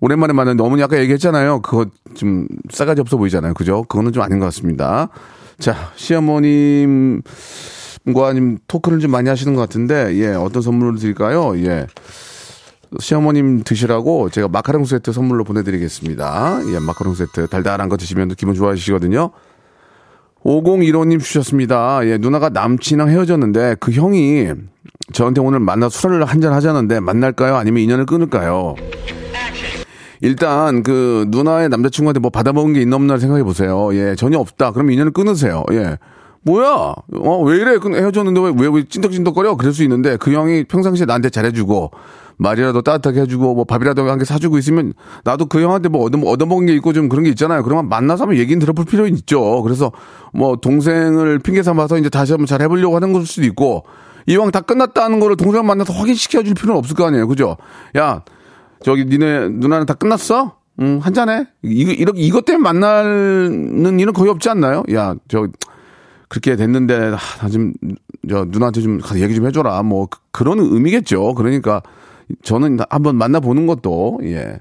오랜만에 0.01 0.33
만났는데 0.33 0.63
어머니 0.63 0.81
아까 0.83 0.97
얘기했잖아요. 0.99 1.61
그거 1.61 1.85
좀 2.15 2.47
싸가지 2.69 3.01
없어 3.01 3.17
보이잖아요. 3.17 3.53
그죠? 3.53 3.83
그거는 3.83 4.11
좀 4.13 4.23
아닌 4.23 4.39
것 4.39 4.45
같습니다. 4.45 5.09
자, 5.59 5.91
시어머님 5.95 7.21
과 8.15 8.33
님 8.33 8.57
토크를 8.67 8.99
좀 8.99 9.11
많이 9.11 9.29
하시는 9.29 9.53
것 9.53 9.61
같은데, 9.61 10.15
예, 10.15 10.27
어떤 10.29 10.61
선물을 10.61 10.97
드릴까요? 10.99 11.53
예. 11.57 11.85
시어머님 12.99 13.63
드시라고 13.63 14.29
제가 14.29 14.47
마카롱 14.47 14.85
세트 14.85 15.11
선물로 15.11 15.43
보내드리겠습니다. 15.43 16.59
예, 16.73 16.79
마카롱 16.79 17.13
세트. 17.13 17.47
달달한 17.47 17.87
거 17.89 17.97
드시면 17.97 18.29
기분 18.35 18.55
좋아지시거든요. 18.55 19.31
5015님 20.43 21.19
주셨습니다. 21.19 21.99
예, 22.05 22.17
누나가 22.17 22.49
남친이랑 22.49 23.09
헤어졌는데 23.09 23.75
그 23.79 23.91
형이 23.91 24.47
저한테 25.11 25.41
오늘 25.41 25.59
만나 25.59 25.89
술을 25.89 26.23
한잔 26.25 26.53
하자는데 26.53 27.01
만날까요? 27.01 27.57
아니면 27.57 27.83
인연을 27.83 28.05
끊을까요? 28.05 28.75
일단 30.21 30.83
그 30.83 31.25
누나의 31.29 31.69
남자친구한테 31.69 32.19
뭐 32.19 32.29
받아먹은 32.29 32.73
게 32.73 32.81
있나 32.81 32.95
없나 32.97 33.17
생각해 33.17 33.43
보세요. 33.43 33.89
예, 33.93 34.15
전혀 34.15 34.37
없다. 34.39 34.71
그럼 34.71 34.91
인연을 34.91 35.11
끊으세요. 35.11 35.63
예. 35.71 35.97
뭐야? 36.41 36.93
어, 37.15 37.41
왜 37.43 37.57
이래? 37.57 37.71
헤어졌는데 37.71 38.39
왜, 38.41 38.53
왜, 38.57 38.69
왜 38.73 38.83
찐덕찐덕거려? 38.87 39.55
그럴 39.57 39.73
수 39.73 39.83
있는데 39.83 40.17
그 40.17 40.31
형이 40.31 40.65
평상시에 40.65 41.05
나한테 41.05 41.29
잘해주고 41.29 41.91
말이라도 42.37 42.81
따뜻하게 42.81 43.21
해주고 43.21 43.53
뭐 43.55 43.65
밥이라도 43.65 44.09
한 44.09 44.17
개 44.17 44.23
사주고 44.23 44.57
있으면 44.57 44.93
나도 45.25 45.47
그 45.47 45.61
형한테 45.61 45.89
뭐 45.89 46.05
얻어, 46.05 46.17
얻어먹은 46.17 46.67
게 46.67 46.73
있고 46.75 46.93
좀 46.93 47.09
그런 47.09 47.25
게 47.25 47.29
있잖아요. 47.31 47.63
그러면 47.63 47.89
만나서 47.89 48.23
한번 48.23 48.37
얘기는 48.37 48.57
들어볼 48.57 48.85
필요는 48.85 49.13
있죠. 49.17 49.61
그래서 49.63 49.91
뭐 50.33 50.55
동생을 50.55 51.39
핑계 51.39 51.61
삼아서 51.63 51.97
이제 51.97 52.07
다시 52.09 52.31
한번 52.31 52.45
잘 52.47 52.61
해보려고 52.61 52.95
하는 52.95 53.11
걸 53.11 53.25
수도 53.25 53.45
있고 53.45 53.83
이왕 54.27 54.51
다 54.51 54.61
끝났다는 54.61 55.19
거를 55.19 55.35
동생 55.35 55.65
만나서 55.65 55.91
확인시켜 55.91 56.43
줄 56.43 56.53
필요는 56.53 56.77
없을 56.77 56.95
거 56.95 57.05
아니에요. 57.05 57.27
그죠? 57.27 57.57
야, 57.97 58.21
저기 58.83 59.05
니네 59.05 59.49
누나는 59.49 59.85
다 59.85 59.93
끝났어? 59.93 60.59
응, 60.81 60.99
한잔해. 61.01 61.45
이거, 61.61 61.91
이렇게, 61.91 62.21
이것 62.21 62.45
때문에 62.45 62.63
만나는 62.63 63.99
일은 63.99 64.13
거의 64.13 64.29
없지 64.29 64.49
않나요? 64.49 64.83
야, 64.93 65.13
저, 65.27 65.47
그렇게 66.29 66.55
됐는데, 66.55 67.11
나 67.41 67.49
좀, 67.49 67.73
저, 68.29 68.45
누나한테 68.47 68.81
좀 68.81 68.97
가서 68.99 69.19
얘기 69.19 69.35
좀 69.35 69.45
해줘라. 69.45 69.83
뭐, 69.83 70.07
그, 70.31 70.43
런 70.43 70.59
의미겠죠. 70.59 71.33
그러니까, 71.35 71.81
저는 72.43 72.77
한번 72.89 73.17
만나보는 73.17 73.67
것도, 73.67 74.19
예, 74.23 74.59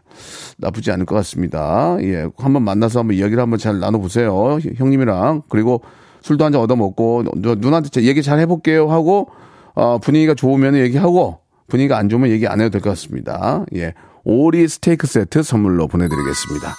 나쁘지 0.56 0.90
않을 0.90 1.06
것 1.06 1.14
같습니다. 1.16 1.96
예, 2.00 2.26
한번 2.36 2.64
만나서 2.64 3.00
한번 3.00 3.16
이야기를 3.16 3.40
한번 3.40 3.58
잘 3.58 3.78
나눠보세요. 3.78 4.58
형님이랑. 4.76 5.42
그리고 5.48 5.82
술도 6.22 6.44
한잔 6.44 6.60
얻어먹고, 6.62 7.24
저 7.44 7.54
누나한테 7.54 8.02
얘기 8.02 8.22
잘 8.22 8.40
해볼게요 8.40 8.90
하고, 8.90 9.28
어, 9.74 9.98
분위기가 9.98 10.34
좋으면 10.34 10.76
얘기하고, 10.76 11.40
분위기가 11.68 11.98
안 11.98 12.08
좋으면 12.08 12.30
얘기 12.30 12.46
안 12.46 12.60
해도 12.60 12.70
될 12.70 12.80
것 12.80 12.90
같습니다. 12.90 13.64
예. 13.76 13.94
오리 14.24 14.66
스테이크 14.68 15.06
세트 15.06 15.42
선물로 15.42 15.86
보내드리겠습니다. 15.88 16.74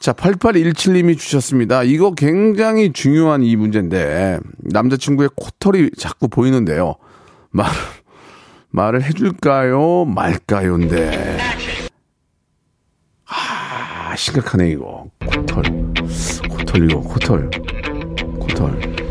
자, 0.00 0.12
8817님이 0.12 1.18
주셨습니다. 1.18 1.82
이거 1.82 2.12
굉장히 2.14 2.92
중요한 2.92 3.42
이 3.42 3.56
문제인데, 3.56 4.38
남자친구의 4.58 5.30
코털이 5.36 5.90
자꾸 5.96 6.28
보이는데요. 6.28 6.96
말, 7.50 7.66
말을 8.70 9.02
해줄까요? 9.04 10.04
말까요?인데. 10.04 11.38
아, 13.28 14.14
심각하네, 14.16 14.70
이거. 14.70 15.06
코털. 15.24 15.62
코털, 16.50 16.90
이거, 16.90 17.00
코털. 17.00 17.50
코털. 18.38 19.05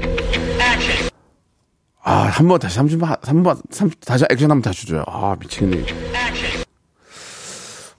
아, 2.07 2.27
한 2.27 2.47
번 2.47 2.59
다시, 2.59 2.77
30번, 2.79 3.19
3번, 3.21 3.57
3, 3.71 3.89
다시 4.05 4.25
액션 4.29 4.51
한번 4.51 4.61
다시 4.61 4.85
줘요. 4.85 5.03
아, 5.07 5.35
미치겠네. 5.39 5.85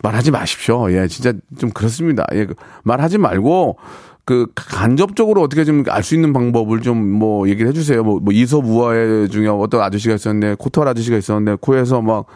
말하지 0.02 0.30
마십시오. 0.30 0.90
예, 0.92 1.08
진짜 1.08 1.32
좀 1.58 1.70
그렇습니다. 1.70 2.24
예, 2.34 2.46
그 2.46 2.54
말하지 2.84 3.18
말고, 3.18 3.76
그, 4.24 4.46
간접적으로 4.54 5.42
어떻게 5.42 5.64
좀 5.64 5.84
알 5.88 6.02
수 6.04 6.14
있는 6.14 6.32
방법을 6.32 6.82
좀 6.82 7.18
뭐 7.18 7.48
얘기를 7.48 7.68
해주세요. 7.68 8.04
뭐, 8.04 8.20
뭐 8.20 8.32
이솝우화에 8.32 9.26
중에 9.28 9.48
어떤 9.48 9.80
아저씨가 9.82 10.14
있었는데, 10.14 10.54
코털 10.56 10.86
아저씨가 10.86 11.16
있었는데, 11.16 11.56
코에서 11.60 12.00
막, 12.00 12.26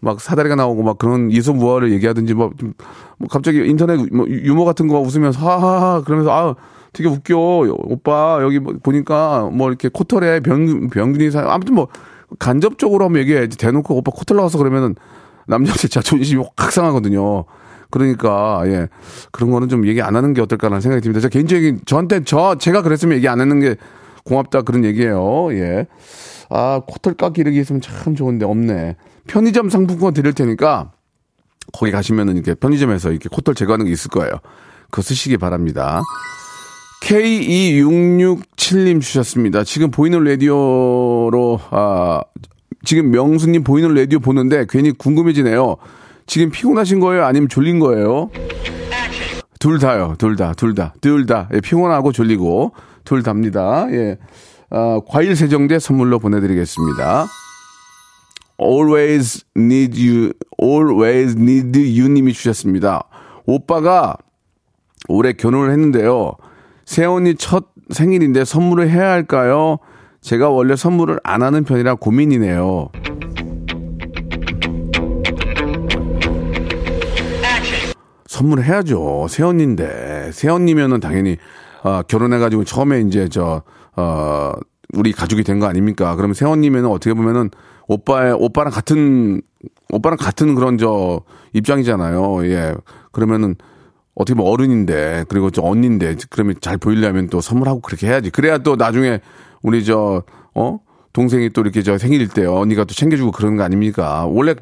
막 0.00 0.20
사다리가 0.20 0.56
나오고 0.56 0.82
막 0.82 0.98
그런 0.98 1.30
이솝우화를 1.30 1.92
얘기하든지 1.92 2.34
뭐, 2.34 2.50
좀, 2.58 2.72
뭐 3.18 3.28
갑자기 3.28 3.58
인터넷 3.68 4.12
뭐 4.12 4.26
유머 4.28 4.64
같은 4.64 4.88
거 4.88 4.98
웃으면서 4.98 5.38
하하하 5.38 6.02
그러면서 6.02 6.32
아 6.32 6.54
되게 6.92 7.08
웃겨 7.08 7.36
오빠 7.84 8.38
여기 8.42 8.58
뭐 8.58 8.74
보니까 8.82 9.48
뭐 9.52 9.68
이렇게 9.68 9.88
코털에 9.88 10.40
병 10.40 10.88
병균이 10.90 11.30
사 11.30 11.44
아무튼 11.48 11.74
뭐 11.74 11.88
간접적으로 12.38 13.06
한번 13.06 13.20
얘기해야지 13.22 13.56
대놓고 13.56 13.96
오빠 13.96 14.10
코털 14.12 14.36
나와서 14.36 14.58
그러면은 14.58 14.94
남자들 15.46 15.88
자존심이 15.88 16.44
확 16.56 16.72
상하거든요. 16.72 17.44
그러니까 17.90 18.62
예 18.66 18.88
그런 19.32 19.50
거는 19.50 19.68
좀 19.68 19.86
얘기 19.86 20.00
안 20.00 20.16
하는 20.16 20.32
게 20.34 20.40
어떨까라는 20.40 20.80
생각이 20.80 21.02
듭니다. 21.02 21.20
저 21.20 21.28
개인적인 21.28 21.82
저한테 21.84 22.24
저 22.24 22.56
제가 22.56 22.82
그랬으면 22.82 23.16
얘기 23.16 23.28
안 23.28 23.40
하는 23.40 23.60
게 23.60 23.76
고맙다 24.24 24.62
그런 24.62 24.84
얘기예요. 24.84 25.52
예. 25.52 25.86
아 26.48 26.82
코털 26.86 27.14
깎기 27.14 27.40
이렇게 27.40 27.60
있으면 27.60 27.80
참 27.80 28.14
좋은데 28.14 28.44
없네. 28.44 28.96
편의점 29.26 29.70
상품권 29.70 30.14
드릴 30.14 30.32
테니까 30.32 30.92
거기 31.72 31.92
가시면은 31.92 32.34
이렇게 32.34 32.54
편의점에서 32.54 33.10
이렇게 33.10 33.28
코털 33.30 33.54
제거하는 33.54 33.86
게 33.86 33.92
있을 33.92 34.10
거예요. 34.10 34.32
그거 34.90 35.02
쓰시기 35.02 35.36
바랍니다. 35.38 36.00
K2667님 37.02 39.00
주셨습니다. 39.00 39.64
지금 39.64 39.90
보이는 39.90 40.22
라디오로, 40.22 41.58
아, 41.70 42.22
지금 42.84 43.10
명수님 43.10 43.64
보이는 43.64 43.92
라디오 43.94 44.20
보는데 44.20 44.66
괜히 44.68 44.92
궁금해지네요. 44.92 45.76
지금 46.26 46.50
피곤하신 46.50 47.00
거예요? 47.00 47.24
아니면 47.24 47.48
졸린 47.48 47.80
거예요? 47.80 48.30
둘 49.58 49.78
다요. 49.78 50.14
둘 50.18 50.36
다. 50.36 50.54
둘 50.54 50.74
다. 50.74 50.94
둘 51.00 51.26
다. 51.26 51.48
예, 51.52 51.60
피곤하고 51.60 52.12
졸리고 52.12 52.72
둘 53.04 53.22
답니다. 53.22 53.86
예. 53.90 54.18
아, 54.70 55.00
과일 55.06 55.34
세정제 55.36 55.78
선물로 55.80 56.18
보내드리겠습니다. 56.20 57.26
Always 58.60 59.44
need 59.56 60.08
you, 60.08 60.32
always 60.62 61.36
need 61.36 61.78
you 61.78 62.08
님이 62.08 62.32
주셨습니다. 62.32 63.02
오빠가 63.44 64.16
올해 65.08 65.32
결혼을 65.32 65.72
했는데요. 65.72 66.36
새언니 66.84 67.34
첫 67.36 67.66
생일인데 67.90 68.44
선물을 68.44 68.88
해야 68.90 69.10
할까요? 69.10 69.78
제가 70.20 70.50
원래 70.50 70.76
선물을 70.76 71.18
안 71.24 71.42
하는 71.42 71.64
편이라 71.64 71.96
고민이네요. 71.96 72.90
선물을 78.26 78.64
해야죠. 78.64 79.26
새언니인데. 79.28 80.30
새언니면은 80.32 81.00
당연히, 81.00 81.36
어, 81.82 82.02
결혼해가지고 82.02 82.64
처음에 82.64 83.00
이제 83.00 83.28
저, 83.28 83.62
어, 83.96 84.52
우리 84.94 85.12
가족이 85.12 85.42
된 85.44 85.58
거 85.60 85.66
아닙니까? 85.66 86.16
그러면 86.16 86.34
새언니면은 86.34 86.88
어떻게 86.88 87.14
보면은 87.14 87.50
오빠의, 87.88 88.32
오빠랑 88.38 88.72
같은, 88.72 89.42
오빠랑 89.90 90.16
같은 90.16 90.54
그런 90.54 90.78
저 90.78 91.20
입장이잖아요. 91.52 92.46
예. 92.46 92.74
그러면은 93.10 93.54
어떻게 94.14 94.34
보면 94.36 94.52
어른인데, 94.52 95.24
그리고 95.28 95.50
저 95.50 95.62
언니인데, 95.62 96.16
그러면 96.30 96.54
잘 96.60 96.76
보이려면 96.76 97.28
또 97.28 97.40
선물하고 97.40 97.80
그렇게 97.80 98.08
해야지. 98.08 98.30
그래야 98.30 98.58
또 98.58 98.76
나중에 98.76 99.20
우리 99.62 99.84
저, 99.84 100.22
어? 100.54 100.80
동생이 101.12 101.50
또 101.50 101.60
이렇게 101.60 101.82
저 101.82 101.98
생일일 101.98 102.28
때 102.28 102.44
언니가 102.46 102.84
또 102.84 102.94
챙겨주고 102.94 103.32
그러는 103.32 103.56
거 103.56 103.62
아닙니까? 103.62 104.26
원래 104.26 104.54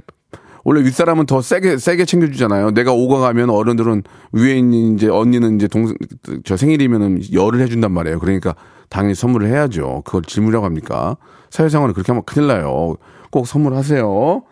원래 0.65 0.83
윗사람은 0.83 1.27
더 1.27 1.41
세게 1.41 1.79
세게 1.79 2.05
챙겨주잖아요. 2.05 2.73
내가 2.73 2.93
오가 2.93 3.19
가면 3.19 3.51
어른들은 3.51 4.03
위에 4.33 4.59
있는 4.59 4.95
이제 4.95 5.09
언니는 5.09 5.57
이제 5.57 5.69
동생 5.69 5.97
저 6.45 6.57
생일이면은 6.57 7.21
열을 7.33 7.61
해준단 7.61 7.93
말이에요. 7.93 8.19
그러니까 8.19 8.55
당연히 8.89 9.15
선물을 9.15 9.49
해야죠. 9.49 10.03
그걸 10.05 10.23
질문이라고 10.23 10.67
합니까? 10.67 11.17
사회생활은 11.51 11.95
그렇게 11.95 12.13
하면 12.13 12.25
큰일 12.25 12.49
나요. 12.49 12.97
꼭 13.31 13.47
선물하세요. 13.47 14.43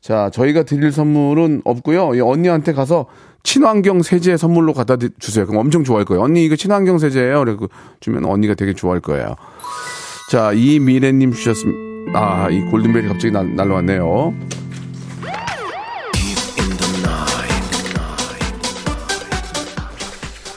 자, 0.00 0.28
저희가 0.30 0.64
드릴 0.64 0.92
선물은 0.92 1.62
없고요. 1.64 2.14
이 2.14 2.20
언니한테 2.20 2.72
가서 2.72 3.06
친환경 3.54 4.02
세제 4.02 4.36
선물로 4.36 4.72
갖다 4.72 4.96
드- 4.96 5.10
주세요. 5.20 5.46
그럼 5.46 5.60
엄청 5.60 5.84
좋아할 5.84 6.04
거예요. 6.04 6.22
언니 6.24 6.44
이거 6.44 6.56
친환경 6.56 6.98
세제예요. 6.98 7.44
그리고 7.44 7.68
주면 8.00 8.24
언니가 8.24 8.54
되게 8.54 8.72
좋아할 8.72 9.00
거예요. 9.00 9.36
자, 10.32 10.50
이 10.52 10.80
미래님 10.80 11.32
주셨습니다. 11.32 12.18
아, 12.18 12.48
이 12.50 12.60
골든벨이 12.70 13.06
갑자기 13.06 13.30
날, 13.32 13.54
날라왔네요. 13.54 14.34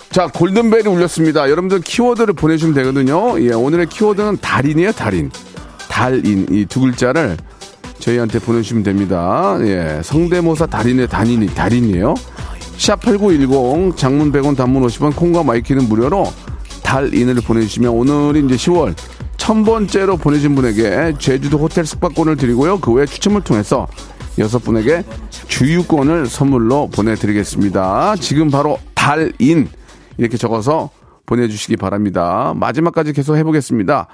자, 0.10 0.28
골든벨이 0.28 0.88
울렸습니다. 0.88 1.44
여러분들 1.50 1.82
키워드를 1.82 2.34
보내주시면 2.34 2.74
되거든요. 2.76 3.40
예, 3.42 3.54
오늘의 3.54 3.86
키워드는 3.88 4.38
달인이에요, 4.42 4.92
달인. 4.94 5.30
달인. 5.90 6.48
이 6.50 6.66
두 6.66 6.80
글자를 6.82 7.38
저희한테 8.00 8.40
보내주시면 8.40 8.84
됩니다. 8.84 9.58
예, 9.62 10.02
성대모사 10.04 10.66
달인의 10.68 11.08
단인이, 11.08 11.48
달인이에요. 11.54 12.16
샵8910 12.78 13.98
장문 13.98 14.32
100원 14.32 14.56
단문 14.56 14.84
50원 14.84 15.16
콩과 15.16 15.44
my 15.44 15.57
K는 15.57 15.90
무료로 15.90 16.26
달인을 16.84 17.36
보내주시면 17.36 17.92
오늘이 17.92 18.46
이제 18.46 18.56
10월 18.56 18.96
천 19.36 19.64
번째로 19.64 20.18
보내신 20.18 20.56
분에게 20.56 21.16
제주도 21.20 21.58
호텔 21.58 21.86
숙박권을 21.86 22.38
드리고요. 22.38 22.80
그 22.80 22.92
외에 22.92 23.06
추첨을 23.06 23.42
통해서 23.42 23.88
여섯 24.40 24.60
분에게 24.60 25.04
주유권을 25.48 26.28
선물로 26.28 26.90
보내드리겠습니다. 26.94 28.16
지금 28.18 28.50
바로 28.50 28.78
달인 28.94 29.68
이렇게 30.18 30.38
적어서 30.38 30.90
보내주시기 31.26 31.78
바랍니다. 31.78 32.54
마지막까지 32.56 33.14
계속 33.14 33.36
해보겠습니다. 33.36 34.08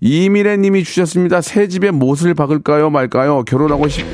이미래 0.00 0.56
님이 0.56 0.84
주셨습니다. 0.84 1.40
새 1.40 1.68
집에 1.68 1.90
못을 1.90 2.34
박을까요 2.34 2.90
말까요? 2.90 3.44
결혼하고 3.44 3.88
싶... 3.88 4.04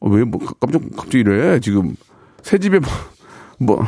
어, 0.00 0.08
왜, 0.10 0.24
뭐, 0.24 0.40
깜짝, 0.60 0.82
갑자기 0.94 1.20
이래, 1.20 1.58
지금. 1.60 1.96
새 2.46 2.58
집에 2.58 2.78
뭐, 2.78 2.88
뭐, 3.58 3.86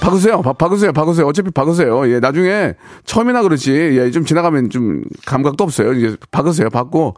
박으세요. 0.00 0.40
박, 0.40 0.56
박으세요. 0.56 0.92
박으세요. 0.92 1.26
어차피 1.26 1.50
박으세요. 1.50 2.08
예, 2.08 2.20
나중에 2.20 2.74
처음이나 3.04 3.42
그렇지. 3.42 3.72
예, 3.72 4.12
좀 4.12 4.24
지나가면 4.24 4.70
좀 4.70 5.02
감각도 5.26 5.64
없어요. 5.64 5.94
이제 5.94 6.16
박으세요. 6.30 6.70
받고. 6.70 7.14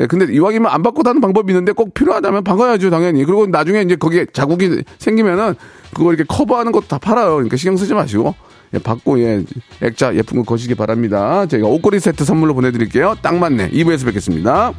예, 0.00 0.06
근데 0.08 0.34
이왕이면 0.34 0.68
안 0.68 0.82
받고 0.82 1.04
다는 1.04 1.20
방법이 1.20 1.52
있는데 1.52 1.70
꼭 1.70 1.94
필요하다면 1.94 2.42
박아야죠, 2.42 2.90
당연히. 2.90 3.24
그리고 3.24 3.46
나중에 3.46 3.82
이제 3.82 3.94
거기에 3.94 4.26
자국이 4.32 4.82
생기면은 4.98 5.54
그거 5.94 6.12
이렇게 6.12 6.24
커버하는 6.26 6.72
것도 6.72 6.88
다 6.88 6.98
팔아요. 6.98 7.34
그러니까 7.34 7.56
신경 7.56 7.76
쓰지 7.76 7.94
마시고. 7.94 8.34
예, 8.74 8.80
받고, 8.80 9.20
예, 9.20 9.44
액자 9.82 10.12
예쁜 10.16 10.38
거 10.38 10.42
거시기 10.42 10.74
바랍니다. 10.74 11.46
저희가 11.46 11.68
옷걸이 11.68 12.00
세트 12.00 12.24
선물로 12.24 12.54
보내드릴게요. 12.54 13.14
딱 13.22 13.36
맞네. 13.36 13.70
2부에서 13.70 14.04
뵙겠습니다. 14.06 14.72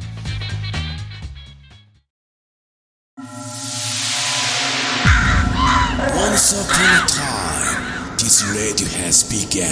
This 8.32 8.48
radio 8.56 8.88
has 9.04 9.24
begun. 9.28 9.68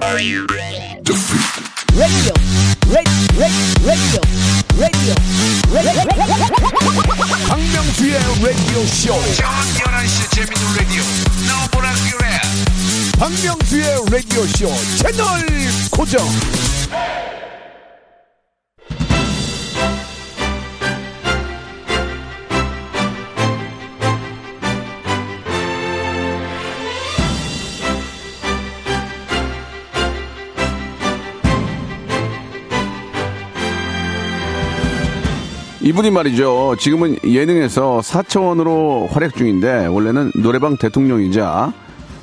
radio, 0.00 0.46
radio, 0.46 1.10
radio, 1.98 3.24
radio, 3.82 4.20
radio. 4.78 5.14
박명수의 7.48 8.14
라디오 8.40 8.86
쇼. 8.86 9.10
저녁 9.34 9.50
11시 9.82 10.30
재밌는 10.30 10.62
라디오. 10.76 11.02
너보라 11.48 11.92
그래. 12.12 12.38
박명수의 13.18 13.84
라디오 14.12 14.46
쇼 14.46 14.70
채널 14.98 15.24
고정. 15.90 16.24
이분이 35.86 36.10
말이죠. 36.10 36.74
지금은 36.80 37.16
예능에서 37.24 38.00
4차원으로 38.02 39.08
활약 39.08 39.36
중인데 39.36 39.86
원래는 39.86 40.32
노래방 40.34 40.76
대통령이자 40.76 41.72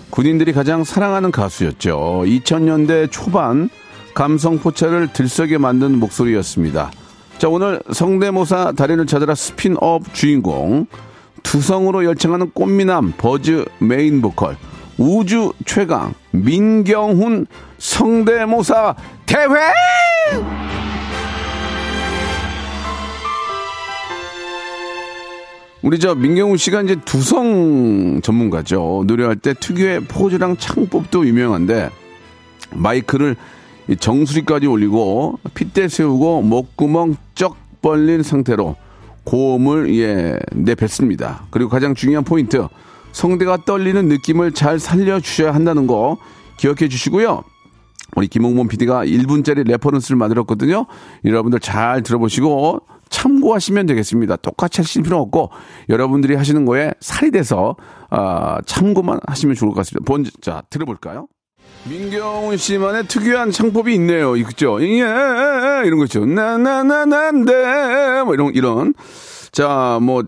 군인들이 0.10 0.52
가장 0.52 0.84
사랑하는 0.84 1.32
가수였죠. 1.32 2.24
2000년대 2.26 3.10
초반 3.10 3.70
감성 4.14 4.60
포차를 4.60 5.14
들썩게 5.14 5.60
만든 5.60 5.98
목소리였습니다. 5.98 6.92
자, 7.38 7.48
오늘 7.48 7.82
성대모사 7.90 8.74
달인을 8.74 9.08
찾아라 9.08 9.34
스핀업 9.34 10.14
주인공 10.14 10.86
두성으로 11.44 12.04
열창하는 12.04 12.52
꽃미남 12.52 13.14
버즈 13.18 13.64
메인 13.80 14.22
보컬 14.22 14.58
우주 14.98 15.54
최강 15.66 16.14
민경훈 16.32 17.48
성대모사 17.78 18.96
대회! 19.26 20.83
우리 25.84 26.00
저 26.00 26.16
민경훈 26.16 26.56
씨가 26.56 26.82
이제 26.84 26.96
두성 26.96 28.22
전문가죠. 28.22 29.04
노래할 29.06 29.36
때 29.36 29.54
특유의 29.54 30.06
포즈랑 30.06 30.56
창법도 30.56 31.28
유명한데 31.28 31.90
마이크를 32.72 33.36
이 33.90 33.98
정수리까지 33.98 34.66
올리고 34.66 35.40
핏대 35.54 35.90
세우고 35.90 36.42
목구멍 36.42 37.18
쩍 37.36 37.58
벌린 37.82 38.24
상태로 38.24 38.78
고음을 39.26 39.94
예 40.00 40.40
내뱉습니다. 40.54 41.48
그리고 41.52 41.70
가장 41.70 41.94
중요한 41.94 42.24
포인트 42.24 42.66
성대가 43.12 43.58
떨리는 43.66 44.08
느낌을 44.08 44.54
잘 44.54 44.80
살려주셔야 44.80 45.54
한다는 45.54 45.86
거 45.86 46.18
기억해 46.58 46.88
주시고요. 46.88 47.44
우리 48.16 48.28
김홍범 48.30 48.70
PD가 48.70 49.06
1분짜리 49.06 49.68
reference를 49.68 50.16
만들었거든요. 50.16 50.86
여러분들 51.26 51.60
잘 51.60 52.04
들어보시고 52.04 52.80
참고하시면 53.14 53.86
되겠습니다. 53.86 54.38
똑같이 54.38 54.82
하실 54.82 55.04
필요 55.04 55.20
없고 55.20 55.52
여러분들이 55.90 56.36
하시는 56.36 56.66
거에 56.66 56.92
살이 57.00 57.30
돼서 57.30 57.76
아, 58.10 58.60
참고만 58.66 59.20
하시면 59.28 59.56
좋을 59.56 59.70
것 59.70 59.76
같습니다. 59.78 60.04
본, 60.06 60.26
자 60.42 60.64
들어볼까요? 60.72 61.28
민경훈 61.88 62.58
씨만의 62.58 63.08
특유한 63.08 63.52
창법이 63.52 63.94
있네요. 63.96 64.32
그죠? 64.32 64.82
예, 64.82 64.88
이런 65.86 66.00
거 66.00 66.06
있죠. 66.06 66.26
나나나난데 66.26 68.24
뭐 68.26 68.34
이런 68.34 68.52
이런 68.56 68.94
자 69.52 70.00
뭐 70.02 70.24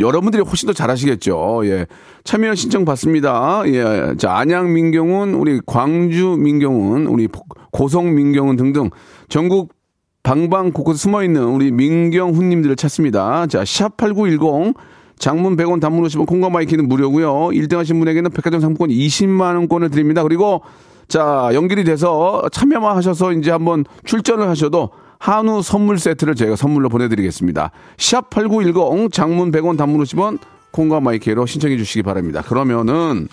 여러분들이 0.00 0.42
훨씬 0.42 0.66
더 0.68 0.72
잘하시겠죠. 0.72 1.62
예. 1.66 1.86
참여 2.24 2.54
신청 2.54 2.84
받습니다. 2.84 3.62
예. 3.66 4.14
자, 4.16 4.36
안양 4.36 4.72
민경훈, 4.72 5.34
우리 5.34 5.60
광주 5.66 6.36
민경훈, 6.38 7.06
우리 7.06 7.28
고성 7.72 8.14
민경훈 8.14 8.56
등등 8.56 8.90
전국 9.28 9.74
방방 10.22 10.70
곳곳 10.72 10.96
숨어 10.98 11.24
있는 11.24 11.44
우리 11.44 11.72
민경훈님들을 11.72 12.76
찾습니다. 12.76 13.46
자, 13.46 13.62
샵8910 13.62 14.74
장문 15.18 15.56
100원 15.56 15.80
단문 15.80 16.04
50원 16.04 16.26
콩과 16.26 16.50
my 16.50 16.61
K는 16.61 16.88
무료고요. 16.88 17.48
1등 17.48 17.76
하신 17.76 17.98
분에게는 17.98 18.30
백화점 18.30 18.60
상품권 18.60 18.90
20만 18.90 19.56
원권을 19.56 19.90
드립니다. 19.90 20.22
그리고 20.22 20.62
자, 21.08 21.50
연결이 21.52 21.84
돼서 21.84 22.42
참여만 22.52 22.96
하셔서 22.96 23.32
이제 23.32 23.50
한번 23.50 23.84
출전을 24.04 24.48
하셔도 24.48 24.90
한우 25.18 25.62
선물 25.62 25.98
세트를 25.98 26.34
저희가 26.34 26.56
선물로 26.56 26.88
보내드리겠습니다. 26.88 27.70
샵8910 27.96 29.12
장문 29.12 29.50
100원 29.50 29.76
단문 29.76 30.02
50원 30.02 30.38
콩과 30.70 31.00
my 31.00 31.18
K로 31.18 31.46
신청해 31.46 31.76
주시기 31.76 32.02
바랍니다. 32.02 32.42
그러면은 32.42 33.28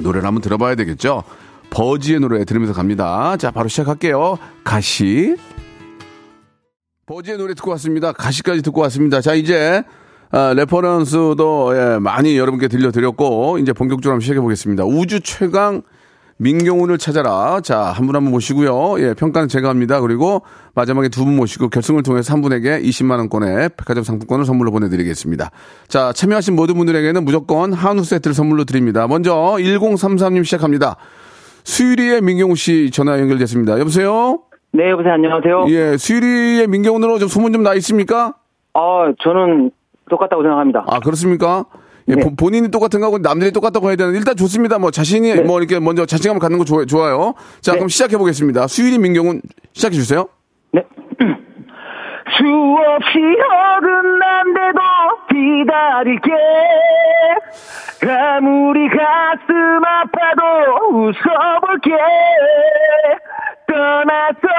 노래를 0.00 0.26
한번 0.26 0.42
들어봐야 0.42 0.74
되겠죠? 0.74 1.22
버즈의 1.70 2.20
노래 2.20 2.44
들으면서 2.44 2.72
갑니다. 2.72 3.36
자, 3.36 3.50
바로 3.50 3.68
시작할게요. 3.68 4.38
가시. 4.62 5.36
버즈의 7.06 7.38
노래 7.38 7.54
듣고 7.54 7.70
왔습니다. 7.72 8.12
가시까지 8.12 8.62
듣고 8.62 8.80
왔습니다. 8.82 9.20
자, 9.20 9.34
이제 9.34 9.82
아, 10.32 10.52
reference도 10.54 11.72
예, 11.76 11.98
많이 12.00 12.36
여러분께 12.36 12.66
들려드렸고 12.68 13.58
이제 13.58 13.72
본격적으로 13.72 14.14
한번 14.14 14.22
시작해 14.22 14.40
보겠습니다. 14.40 14.84
우주 14.84 15.20
최강 15.20 15.82
민경훈을 16.38 16.98
찾아라. 16.98 17.60
자, 17.62 17.78
한 17.80 18.06
분 18.06 18.16
한 18.16 18.24
분 18.24 18.32
모시고요. 18.32 19.00
예, 19.00 19.14
평가는 19.14 19.48
제가 19.48 19.68
합니다. 19.68 20.00
그리고 20.00 20.42
마지막에 20.74 21.08
두 21.08 21.24
분 21.24 21.36
모시고 21.36 21.68
결승을 21.68 22.02
통해서 22.02 22.32
한 22.34 22.42
분에게 22.42 22.80
20만 22.82 23.18
원권의 23.18 23.70
백화점 23.76 24.02
상품권을 24.02 24.44
선물로 24.44 24.72
보내드리겠습니다. 24.72 25.50
자, 25.88 26.12
참여하신 26.12 26.56
모든 26.56 26.76
분들에게는 26.76 27.24
무조건 27.24 27.72
한우 27.72 28.02
세트를 28.02 28.34
선물로 28.34 28.64
드립니다. 28.64 29.06
먼저 29.06 29.32
1033님 29.60 30.44
시작합니다. 30.44 30.96
수유리의 31.62 32.20
민경훈 32.22 32.56
씨 32.56 32.90
전화 32.92 33.18
연결됐습니다. 33.20 33.78
여보세요? 33.78 34.40
네, 34.76 34.90
여보세요. 34.90 35.14
안녕하세요. 35.14 35.66
예, 35.70 35.96
수유리의 35.96 36.66
민경훈으로 36.66 37.18
좀 37.18 37.28
소문 37.28 37.52
좀 37.52 37.62
나 37.62 37.72
있습니까? 37.74 38.34
아, 38.74 39.12
저는 39.22 39.70
똑같다고 40.10 40.42
생각합니다. 40.42 40.84
아, 40.86 41.00
그렇습니까? 41.00 41.64
예, 42.08 42.14
네. 42.14 42.22
본- 42.22 42.36
본인이 42.36 42.70
똑같은 42.70 43.00
거하고 43.00 43.18
남들이 43.18 43.50
똑같다고 43.52 43.88
해야 43.88 43.96
되는 43.96 44.14
일단 44.14 44.36
좋습니다. 44.36 44.78
뭐 44.78 44.90
자신이 44.90 45.34
네. 45.34 45.40
뭐 45.40 45.58
이렇게 45.58 45.80
먼저 45.80 46.04
자신감을 46.04 46.40
갖는 46.40 46.58
거 46.58 46.64
좋아, 46.64 46.84
좋아요. 46.84 47.32
자, 47.62 47.72
네. 47.72 47.78
그럼 47.78 47.88
시작해 47.88 48.18
보겠습니다. 48.18 48.66
수유리 48.66 48.98
민경훈 48.98 49.40
시작해 49.72 49.94
주세요. 49.94 50.28
네. 50.72 50.82
수없이 52.36 53.18
어긋난데도 53.18 54.80
기다릴게. 55.32 56.30
아무리 58.08 58.88
가슴 58.88 59.82
아파도 59.84 60.98
웃어볼게. 60.98 61.90
떠나선 63.66 64.50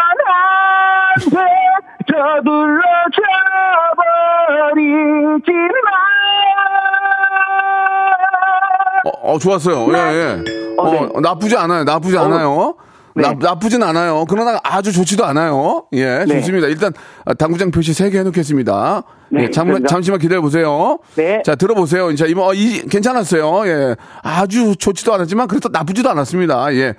어, 9.38 9.40
어, 9.40 9.40
좋았어요. 9.40 9.88
예, 9.94 9.98
예. 9.98 10.44
어, 10.78 10.92
네. 10.92 11.10
나쁘지 11.22 11.56
않아요. 11.56 11.84
나쁘지 11.84 12.18
않아요. 12.18 12.76
네. 13.16 13.24
나, 13.24 13.34
나쁘진 13.34 13.82
않아요. 13.82 14.26
그러나 14.30 14.60
아주 14.64 14.92
좋지도 14.92 15.26
않아요. 15.26 15.86
예, 15.94 16.24
네. 16.26 16.40
좋습니다. 16.40 16.68
일단 16.68 16.94
아, 17.26 17.34
당구장 17.34 17.72
표시 17.72 17.92
3개 17.92 18.16
해놓겠습니다. 18.16 19.04
네, 19.30 19.44
예, 19.44 19.50
잠. 19.50 19.84
잠시만 19.86 20.20
기다려보세요. 20.20 21.00
네. 21.16 21.42
자, 21.44 21.56
들어보세요. 21.56 22.14
자, 22.16 22.28
이번, 22.28 22.46
어, 22.46 22.54
이, 22.54 22.82
괜찮았어요. 22.88 23.68
예. 23.68 23.96
아주 24.22 24.76
좋지도 24.78 25.14
않았지만, 25.16 25.48
그래도 25.48 25.70
나쁘지도 25.70 26.10
않았습니다. 26.12 26.74
예. 26.76 26.94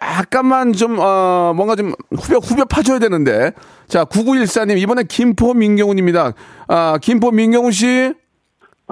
약간만 0.00 0.74
좀, 0.74 0.98
어, 1.00 1.52
뭔가 1.56 1.74
좀 1.74 1.94
후벼, 2.16 2.38
후벼 2.38 2.66
파줘야 2.66 2.98
되는데. 2.98 3.52
자, 3.88 4.04
9914님, 4.04 4.78
이번에 4.78 5.04
김포 5.04 5.54
민경훈입니다. 5.54 6.32
아, 6.68 6.98
김포 7.00 7.30
민경훈 7.30 7.72
씨. 7.72 8.14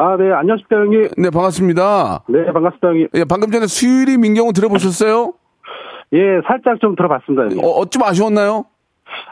아, 0.01 0.17
네, 0.17 0.33
안녕하십니까, 0.33 0.77
형님. 0.77 1.09
네, 1.19 1.29
반갑습니다. 1.29 2.25
네, 2.27 2.51
반갑습니다, 2.55 2.89
형님. 2.89 3.09
예, 3.17 3.25
방금 3.25 3.51
전에 3.51 3.67
수유리 3.67 4.17
민경훈 4.17 4.55
들어보셨어요? 4.55 5.35
예, 6.15 6.41
살짝 6.49 6.81
좀 6.81 6.97
들어봤습니다, 6.97 7.43
형님. 7.43 7.63
어, 7.63 7.69
어좀 7.69 8.03
아쉬웠나요? 8.03 8.65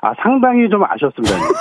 아, 0.03 0.13
상당히 0.23 0.69
좀 0.69 0.85
아쉬웠습니다, 0.85 1.35
형님. 1.35 1.53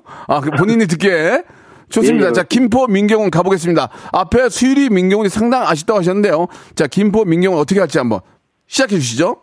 아, 0.28 0.40
그 0.40 0.50
본인이 0.52 0.86
듣기에. 0.86 1.42
좋습니다. 1.90 2.24
예, 2.24 2.28
예. 2.30 2.32
자, 2.32 2.44
김포 2.44 2.86
민경훈 2.86 3.30
가보겠습니다. 3.30 3.90
앞에 4.14 4.48
수유리 4.48 4.88
민경훈이 4.88 5.28
상당 5.28 5.68
아쉽다고 5.68 5.98
하셨는데요. 5.98 6.46
자, 6.74 6.86
김포 6.86 7.26
민경훈 7.26 7.60
어떻게 7.60 7.78
할지 7.78 7.98
한번 7.98 8.20
시작해 8.66 8.94
주시죠. 8.96 9.36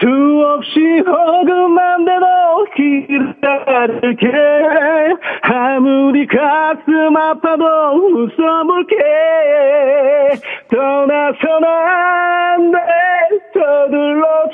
수없이 0.00 1.02
어긋난데도 1.06 2.26
기다릴게. 2.74 4.26
아무리 5.42 6.26
가슴 6.26 7.16
아파도 7.16 7.64
웃어볼게. 7.94 8.96
떠나선 10.68 11.64
안 11.64 12.70
돼. 12.72 12.78
저들러 13.54 14.45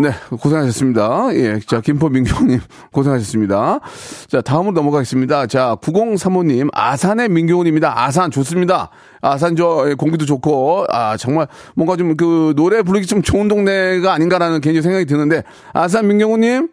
네, 0.00 0.10
고생하셨습니다. 0.40 1.30
예, 1.34 1.58
자, 1.58 1.80
김포 1.80 2.08
민경훈님 2.08 2.60
고생하셨습니다. 2.92 3.80
자, 4.28 4.40
다음으로 4.40 4.72
넘어가겠습니다. 4.72 5.46
자, 5.48 5.74
9035님, 5.82 6.68
아산의 6.72 7.28
민경훈입니다. 7.28 7.92
아산 8.04 8.30
좋습니다. 8.30 8.90
아산 9.20 9.56
저 9.56 9.86
예, 9.90 9.94
공기도 9.94 10.24
좋고, 10.24 10.84
아, 10.88 11.16
정말 11.16 11.48
뭔가 11.74 11.96
좀 11.96 12.14
그 12.16 12.54
노래 12.56 12.82
부르기 12.82 13.06
좀 13.06 13.22
좋은 13.22 13.48
동네가 13.48 14.12
아닌가라는 14.12 14.60
개인적 14.60 14.82
생각이 14.84 15.04
드는데, 15.04 15.42
아산 15.72 16.06
민경훈님? 16.06 16.68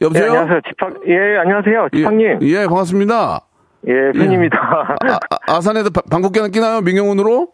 여보세요? 0.00 0.24
예, 0.24 0.28
안녕하세요. 0.30 0.60
지팡, 0.66 0.94
예, 1.06 1.36
안녕하세요. 1.38 1.88
지팡님. 1.94 2.38
예, 2.42 2.46
예, 2.62 2.66
반갑습니다. 2.66 3.40
예, 3.86 3.92
팬입니다. 4.18 4.96
아산에도 5.46 5.90
방귀 6.10 6.40
는 6.40 6.50
끼나요? 6.50 6.80
민경훈으로? 6.80 7.48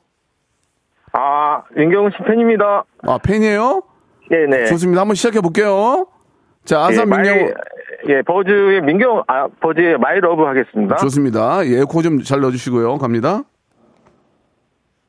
아, 1.12 1.62
민경훈 1.76 2.12
씨 2.16 2.22
팬입니다. 2.24 2.84
아, 3.02 3.18
팬이에요? 3.18 3.82
네네. 4.30 4.66
좋습니다. 4.66 5.00
한번 5.02 5.14
시작해 5.16 5.40
볼게요. 5.40 6.06
자, 6.64 6.80
아산 6.80 7.00
예, 7.00 7.04
민경훈. 7.16 7.42
My, 7.44 7.52
예, 8.08 8.22
버즈의 8.22 8.80
민경, 8.82 9.22
아, 9.26 9.48
버즈의 9.60 9.98
My 9.98 10.20
Love 10.20 10.42
하겠습니다. 10.44 10.96
좋습니다. 10.96 11.66
예, 11.66 11.80
에코 11.80 12.00
좀 12.02 12.22
잘 12.22 12.40
넣어주시고요. 12.40 12.98
갑니다. 12.98 13.42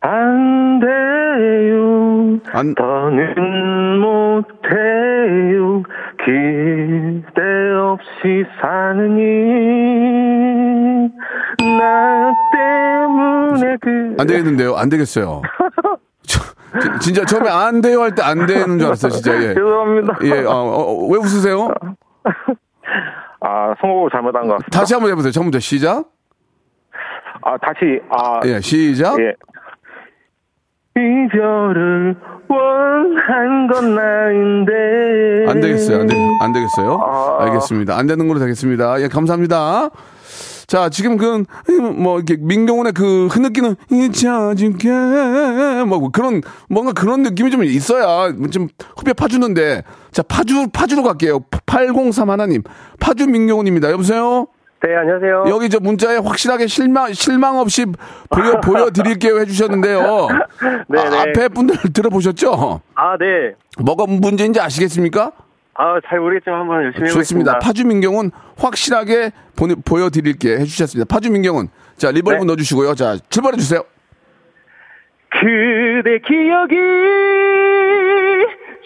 안 0.03 0.79
돼요. 0.79 2.39
안- 2.53 2.73
더는 2.75 3.99
못 3.99 4.45
해요. 4.71 5.83
기대 6.25 7.41
없이 7.79 8.43
사는 8.59 9.17
이, 9.19 11.11
나 11.77 12.33
때문에 12.51 13.77
그. 13.81 14.15
안 14.19 14.25
되겠는데요? 14.27 14.75
안 14.75 14.89
되겠어요. 14.89 15.41
진짜 17.01 17.25
처음에 17.25 17.49
안 17.49 17.81
돼요 17.81 18.01
할 18.01 18.15
때 18.15 18.21
안 18.21 18.45
되는 18.45 18.77
줄 18.79 18.87
알았어요, 18.87 19.11
진짜. 19.11 19.35
예. 19.41 19.53
죄송합니다. 19.53 20.17
예, 20.23 20.43
어, 20.45 20.51
어, 20.53 21.07
왜 21.07 21.17
웃으세요? 21.17 21.69
아, 23.41 23.73
선곡을 23.81 24.09
잘못한 24.11 24.43
것 24.47 24.53
같습니다. 24.53 24.79
다시 24.79 24.93
한번 24.93 25.11
해보세요. 25.11 25.31
처음부터 25.31 25.59
시작. 25.59 26.05
아, 27.43 27.57
다시, 27.57 27.99
아, 28.11 28.39
예, 28.45 28.61
시작. 28.61 29.17
예. 29.19 29.33
이별을 30.95 32.15
원한 32.47 33.67
건 33.67 33.95
나인데. 33.95 35.45
안 35.49 35.59
되겠어요. 35.61 36.01
안, 36.01 36.07
되, 36.07 36.15
안 36.41 36.53
되겠어요. 36.53 36.99
아. 37.01 37.37
알겠습니다. 37.45 37.97
안 37.97 38.07
되는 38.07 38.27
걸로 38.27 38.39
되겠습니다. 38.39 39.01
예, 39.01 39.07
감사합니다. 39.07 39.89
자, 40.71 40.87
지금 40.87 41.17
그, 41.17 41.43
뭐, 41.97 42.15
이렇게, 42.15 42.37
민경훈의 42.39 42.93
그, 42.93 43.27
흐느끼는, 43.27 43.75
잊혀줄게, 43.91 44.87
뭐, 45.85 46.09
그런, 46.13 46.41
뭔가 46.69 46.93
그런 46.93 47.23
느낌이 47.23 47.51
좀 47.51 47.65
있어야, 47.65 48.31
좀, 48.51 48.69
후배 48.95 49.11
파주는데, 49.11 49.83
자, 50.11 50.23
파주, 50.23 50.69
파주로 50.71 51.03
갈게요. 51.03 51.41
803 51.65 52.29
하나님. 52.29 52.63
파주 53.01 53.27
민경훈입니다. 53.27 53.91
여보세요? 53.91 54.47
네, 54.81 54.95
안녕하세요. 54.95 55.43
여기 55.49 55.67
저 55.67 55.81
문자에 55.81 56.15
확실하게 56.15 56.67
실망, 56.67 57.11
실망 57.11 57.59
없이 57.59 57.85
보여, 58.29 58.61
보여드릴게요 58.63 59.41
해주셨는데요. 59.41 60.27
네네. 60.87 61.17
아, 61.17 61.21
앞에 61.21 61.49
분들 61.49 61.75
들어보셨죠? 61.93 62.79
아, 62.95 63.17
네. 63.17 63.55
뭐가 63.77 64.05
문제인지 64.07 64.61
아시겠습니까? 64.61 65.33
아, 65.75 65.99
잘 66.07 66.19
모르겠지만 66.19 66.59
한번 66.61 66.83
열심히 66.83 67.09
좋습니다. 67.09 67.51
해보겠습니다. 67.53 67.59
파주 67.59 67.85
민경훈 67.87 68.31
확실하게 68.57 69.31
보내, 69.55 69.75
보여드릴게 69.75 70.57
해주셨습니다. 70.59 71.07
파주 71.13 71.31
민경훈. 71.31 71.69
자, 71.97 72.11
reverb 72.11 72.39
네. 72.39 72.45
넣어주시고요. 72.45 72.95
자, 72.95 73.15
출발해 73.29 73.57
주세요. 73.57 73.83
그대 75.29 76.19
기억이 76.27 76.75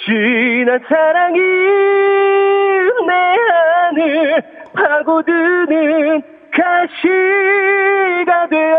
지난 0.06 0.80
사랑이 0.88 1.40
내 3.08 3.14
안을 3.88 4.44
파고드는 4.76 6.22
가시가 6.52 8.48
되어 8.50 8.78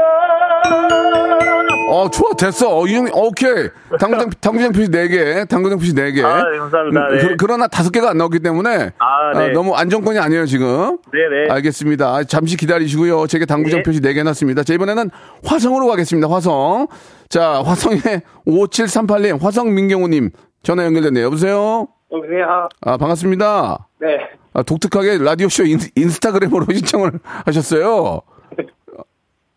어, 1.96 2.10
좋아, 2.10 2.32
됐어. 2.34 2.78
어, 2.78 2.86
이형 2.86 3.08
오케이. 3.14 3.68
당구장, 3.98 4.28
당구장 4.40 4.72
표시 4.72 4.90
4개, 4.90 5.48
당구장 5.48 5.78
표시 5.78 5.94
4개. 5.94 6.22
아, 6.22 6.42
네, 6.50 6.58
감사합니다. 6.58 7.08
네. 7.08 7.36
그, 7.36 7.44
러나 7.46 7.66
다섯 7.68 7.90
개가 7.90 8.10
안 8.10 8.18
나왔기 8.18 8.40
때문에. 8.40 8.90
아, 8.98 9.32
네. 9.38 9.46
어, 9.46 9.48
너무 9.52 9.74
안정권이 9.74 10.18
아니에요, 10.18 10.44
지금. 10.44 10.98
네네. 11.12 11.50
알겠습니다. 11.50 12.24
잠시 12.24 12.56
기다리시고요. 12.56 13.26
제게 13.28 13.46
당구장 13.46 13.78
네. 13.78 13.82
표시 13.82 14.00
4개 14.00 14.22
놨습니다. 14.24 14.62
자, 14.62 14.74
이번에는 14.74 15.10
화성으로 15.44 15.86
가겠습니다. 15.86 16.28
화성. 16.28 16.88
자, 17.30 17.62
화성의 17.62 18.00
5738님, 18.46 19.40
화성 19.40 19.74
민경우님 19.74 20.30
전화 20.62 20.84
연결됐네요. 20.84 21.24
여보세요? 21.24 21.88
여보세요. 22.12 22.68
아, 22.82 22.96
반갑습니다. 22.98 23.88
네. 24.00 24.18
아, 24.52 24.62
독특하게 24.62 25.18
라디오쇼 25.18 25.64
인, 25.64 25.78
인스타그램으로 25.96 26.66
신청을 26.74 27.12
하셨어요. 27.46 27.94
어, 27.94 28.22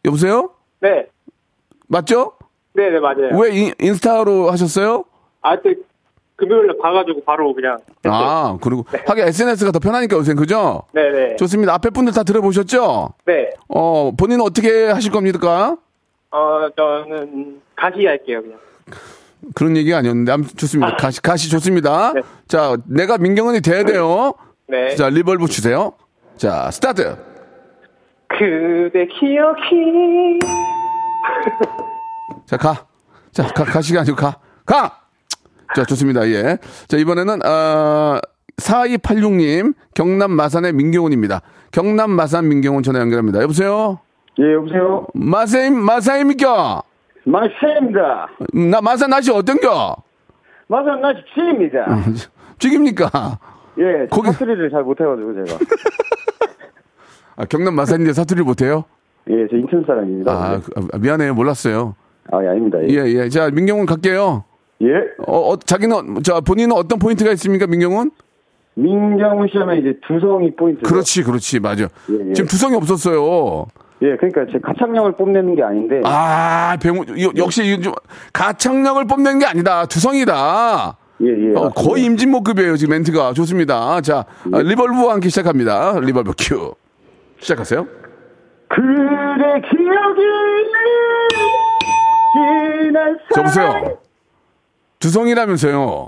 여보세요? 0.06 0.52
네. 0.82 1.06
맞죠? 1.89 2.34
네 2.73 2.89
네, 2.89 2.99
맞아요. 2.99 3.30
왜 3.38 3.49
인, 3.52 3.73
인스타로 3.80 4.49
하셨어요? 4.52 5.04
아, 5.41 5.60
또 5.60 5.73
금요일에 6.38 6.78
봐가지고 6.82 7.23
바로 7.25 7.54
그냥. 7.54 7.80
아, 8.06 8.58
그리고 8.62 8.86
하긴 9.08 9.28
SNS가 9.28 9.71
더 9.71 9.80
편하니까 9.80 10.15
요새 10.15 10.34
그죠? 10.36 10.84
네 10.93 11.12
네. 11.12 11.36
좋습니다. 11.36 11.73
앞에 11.73 11.89
분들 11.89 12.13
다 12.13 12.23
들어보셨죠? 12.23 13.10
네. 13.25 13.49
어, 13.67 14.12
본인은 14.17 14.45
어떻게 14.45 14.86
하실 14.89 15.12
겁니까? 15.12 15.75
어, 16.32 16.69
저는 16.78 17.60
가시 17.75 18.06
할게요, 18.06 18.41
그냥. 18.41 18.58
그런 19.56 19.75
얘기가 19.75 19.97
아니었는데 19.97 20.32
아무튼 20.32 20.56
좋습니다. 20.58 20.95
가시 20.95 21.21
가시 21.21 21.49
좋습니다. 21.49 22.13
네. 22.13 22.21
자, 22.47 22.78
내가 22.86 23.17
민경은이 23.17 23.62
돼야 23.62 23.84
돼요. 23.84 24.34
네. 24.67 24.95
자, 24.95 25.10
reverb 25.10 25.48
주세요. 25.47 25.93
자, 26.38 26.69
스타트. 26.71 27.17
그대 28.28 29.08
기억이. 29.08 30.39
자, 32.46 32.58
가. 32.58 32.86
자, 33.32 33.44
가, 33.48 33.64
가시가 33.64 34.02
아니고 34.02 34.16
가. 34.16 34.38
가! 34.66 35.02
자, 35.76 35.84
좋습니다. 35.86 36.28
예. 36.30 36.58
자, 36.88 36.98
이번에는, 36.98 37.46
어, 37.46 38.20
4286님, 38.58 39.74
경남 39.94 40.32
마산의 40.32 40.74
민경훈입니다. 40.74 41.42
경남 41.72 42.12
마산 42.12 42.48
민경훈 42.48 42.84
전화 42.84 43.00
연결합니다. 43.00 43.42
여보세요? 43.42 44.00
예, 44.40 44.54
여보세요? 44.54 45.06
마사임, 45.14 45.80
마사임입니까? 45.80 46.82
마세입니다. 47.26 48.30
나, 48.54 48.82
마산 48.82 49.12
날씨 49.12 49.32
어떤겨? 49.32 49.96
마산 50.68 51.02
날씨 51.02 51.22
치입니다. 51.34 51.86
죽입니까? 52.58 53.40
예, 53.78 54.08
거기- 54.10 54.32
사투리를 54.32 54.72
잘 54.72 54.84
못해가지고 54.84 55.46
제가. 55.46 55.60
아, 57.38 57.46
경남 57.46 57.76
마산인데 57.76 58.14
사투리 58.14 58.42
못해요? 58.44 58.86
예, 59.30 59.48
저 59.50 59.56
인천 59.58 59.84
사람입니다. 59.86 60.32
아, 60.32 60.60
그- 60.60 60.88
아, 60.94 60.98
미안해요. 60.98 61.34
몰랐어요. 61.34 61.96
아, 62.32 62.44
예, 62.44 62.48
아닙니다. 62.48 62.78
예. 62.84 62.88
예, 62.89 63.06
예. 63.24 63.30
자, 63.30 63.50
민경훈 63.52 63.86
갈게요. 63.86 64.44
예. 64.82 64.88
어, 65.28 65.52
어, 65.52 65.56
자기는, 65.58 66.24
자, 66.24 66.39
본인은 66.39 66.76
어떤 66.76 67.00
포인트가 67.00 67.32
있습니까, 67.34 67.68
민경훈? 67.68 68.12
민경훈 68.76 69.48
씨 69.52 69.58
하면 69.58 69.78
이제 69.78 69.98
두성이 70.08 70.56
포인트. 70.56 70.82
그렇지, 70.82 71.24
그렇지, 71.24 71.60
맞아. 71.60 71.84
예, 72.10 72.30
예. 72.30 72.34
지금 72.34 72.48
두성이 72.48 72.76
없었어요. 72.76 73.68
예, 74.02 74.15
그러니까 74.15 74.46
제 74.52 74.58
가창력을 74.60 75.12
뽐내는 75.18 75.56
게 75.56 75.63
아닌데. 75.63 76.02
아, 76.06 76.78
배우, 76.82 76.96
요- 76.96 77.32
역시 77.36 77.80
좀 77.82 77.94
가창력을 78.32 79.06
뽐낸 79.06 79.39
게 79.39 79.46
아니다. 79.46 79.86
두성이다. 79.86 80.98
예, 81.22 81.28
예. 81.28 81.54
어. 81.56 81.70
거의 81.76 82.06
임진모급이에요, 82.06 82.78
지금 82.78 82.94
멘트가. 82.94 83.34
좋습니다. 83.34 84.00
자, 84.00 84.24
아, 84.54 84.60
reverb와 84.62 85.13
함께 85.15 85.28
시작합니다. 85.28 86.00
reverb 86.00 86.32
큐. 86.38 86.74
시작하세요. 87.42 87.86
그대 88.70 89.62
기억이 89.70 90.22
지난 92.34 93.18
저 93.34 93.48
사랑. 93.48 93.82
보세요. 93.82 93.98
두성이라면서요. 95.00 96.08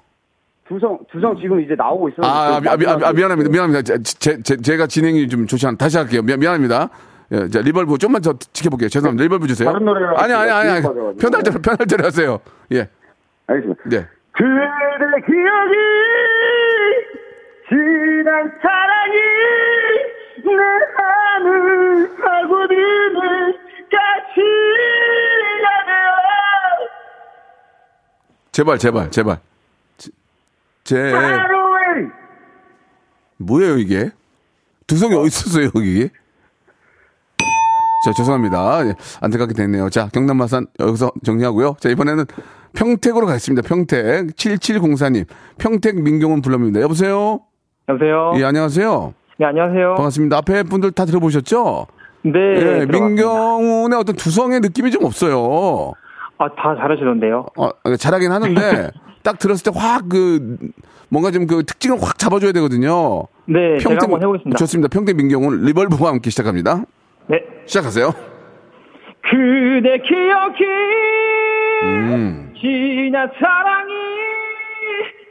두성, 0.67 0.99
두성 1.11 1.35
지금 1.41 1.59
이제 1.61 1.75
나오고 1.75 2.09
있어요. 2.09 2.25
아, 2.25 2.55
아, 2.55 2.59
미, 2.61 2.69
아, 2.69 2.77
미, 2.77 2.85
아, 2.85 3.11
미안합니다. 3.11 3.49
미안합니다. 3.51 3.81
제, 3.81 3.97
제, 4.03 4.41
제- 4.41 4.57
제가 4.57 4.87
진행이 4.87 5.27
좀 5.27 5.45
좋지 5.47 5.65
않, 5.67 5.75
다시 5.77 5.97
할게요. 5.97 6.21
미, 6.21 6.35
미안합니다. 6.37 6.89
예, 7.33 7.47
자, 7.49 7.61
reverb 7.61 7.97
좀만 7.97 8.21
더 8.21 8.33
지켜볼게요. 8.53 8.89
죄송합니다. 8.89 9.23
reverb 9.23 9.47
주세요. 9.47 9.69
다른 9.71 9.85
노래를 9.85 10.17
아니, 10.19 10.33
아니, 10.33 10.51
아니, 10.51 10.69
아니. 10.69 10.81
편할 11.17 11.43
대로. 11.43 11.59
편할 11.61 11.85
대로 11.87 12.05
하세요. 12.05 12.39
예. 12.73 12.87
알겠습니다. 13.47 13.81
네. 13.85 14.05
그대 14.33 15.25
기억이 15.25 15.75
지난 17.69 18.51
사랑이 18.61 19.17
내 20.43 20.51
안을 21.41 22.15
파고드는 22.17 23.53
가시가 23.91 25.67
되어 25.87 26.11
제발, 28.51 28.77
제발, 28.77 29.11
제발. 29.11 29.39
제, 29.97 30.11
제, 30.83 31.11
하루에 31.11 32.09
뭐예요, 33.37 33.77
이게? 33.77 34.11
두성이 34.87 35.15
어디 35.15 35.27
있었어요, 35.27 35.71
여기? 35.75 36.09
자, 38.05 38.11
죄송합니다. 38.13 38.87
예, 38.87 38.95
안타깝게 39.21 39.53
됐네요. 39.53 39.89
자, 39.89 40.09
경남 40.11 40.37
마산 40.37 40.67
여기서 40.79 41.11
정리하고요. 41.23 41.75
자, 41.79 41.89
이번에는 41.89 42.25
평택으로 42.73 43.27
가겠습니다. 43.27 43.67
평택. 43.67 44.35
7704님. 44.35 45.25
평택 45.59 46.01
민경훈 46.01 46.41
불러입니다. 46.41 46.81
여보세요? 46.81 47.41
여보세요? 47.87 48.33
예, 48.37 48.43
안녕하세요. 48.43 49.13
네, 49.41 49.47
안녕하세요. 49.47 49.95
반갑습니다. 49.95 50.37
앞에 50.37 50.61
분들 50.61 50.91
다 50.91 51.03
들어보셨죠? 51.05 51.87
네. 52.21 52.31
예. 52.81 52.85
민경훈의 52.85 53.97
어떤 53.97 54.15
두성의 54.15 54.59
느낌이 54.59 54.91
좀 54.91 55.03
없어요. 55.03 55.93
아, 56.37 56.47
다 56.49 56.75
잘하시던데요? 56.79 57.47
어, 57.57 57.69
잘하긴 57.97 58.31
하는데, 58.31 58.91
딱 59.23 59.39
들었을 59.39 59.63
때 59.73 59.79
확 59.79 60.07
그, 60.09 60.57
뭔가 61.09 61.31
좀 61.31 61.47
그 61.47 61.63
특징을 61.65 61.97
확 61.99 62.19
잡아줘야 62.19 62.51
되거든요. 62.51 63.23
네, 63.45 63.79
제가 63.79 63.97
한번 63.99 64.21
해보겠습니다. 64.21 64.55
좋습니다. 64.59 64.89
평택 64.89 65.15
민경훈 65.17 65.63
리벌브와 65.63 66.11
함께 66.11 66.29
시작합니다. 66.29 66.83
네. 67.25 67.39
시작하세요. 67.65 68.11
그대 69.23 69.97
기억이 70.07 70.63
음. 71.81 72.53
지난 72.61 73.27
사랑이 73.39 73.93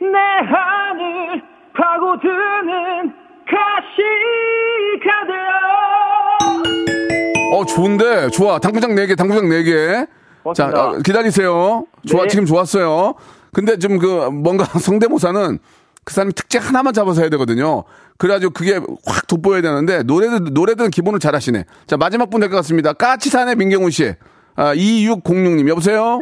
내 0.01 0.19
안을 0.53 1.43
파고드는 1.75 3.00
좋은데, 7.75 8.29
좋아. 8.31 8.59
당구장 8.59 8.95
4개, 8.95 9.17
당구장 9.17 9.45
4개. 9.49 9.95
자, 9.97 10.07
고맙습니다. 10.43 10.89
어, 10.89 10.99
기다리세요. 11.05 11.85
좋아, 12.07 12.23
네. 12.23 12.29
지금 12.29 12.47
좋았어요. 12.47 13.15
근데 13.53 13.79
좀 13.79 13.99
그, 13.99 14.07
뭔가 14.31 14.65
성대모사는 14.79 15.59
그 16.05 16.15
사람이 16.15 16.33
특징 16.33 16.61
하나만 16.61 16.93
잡아서 16.95 17.21
해야 17.21 17.31
되거든요. 17.31 17.85
그래가지고 18.19 18.53
그게 18.53 18.81
확 19.07 19.27
돋보여야 19.27 19.63
되는데, 19.63 20.03
노래도, 20.03 20.39
노래들은 20.39 20.91
기본을 20.91 21.21
잘 21.21 21.35
하시네. 21.35 21.65
자, 21.87 21.97
마지막 21.97 22.31
분 22.31 22.41
될 22.41 22.49
것 22.51 22.57
같습니다. 22.57 22.93
까치산의 22.93 23.57
민경훈 23.57 23.91
씨. 23.91 24.15
아, 24.57 24.75
2606님, 24.75 25.69
여보세요? 25.69 26.21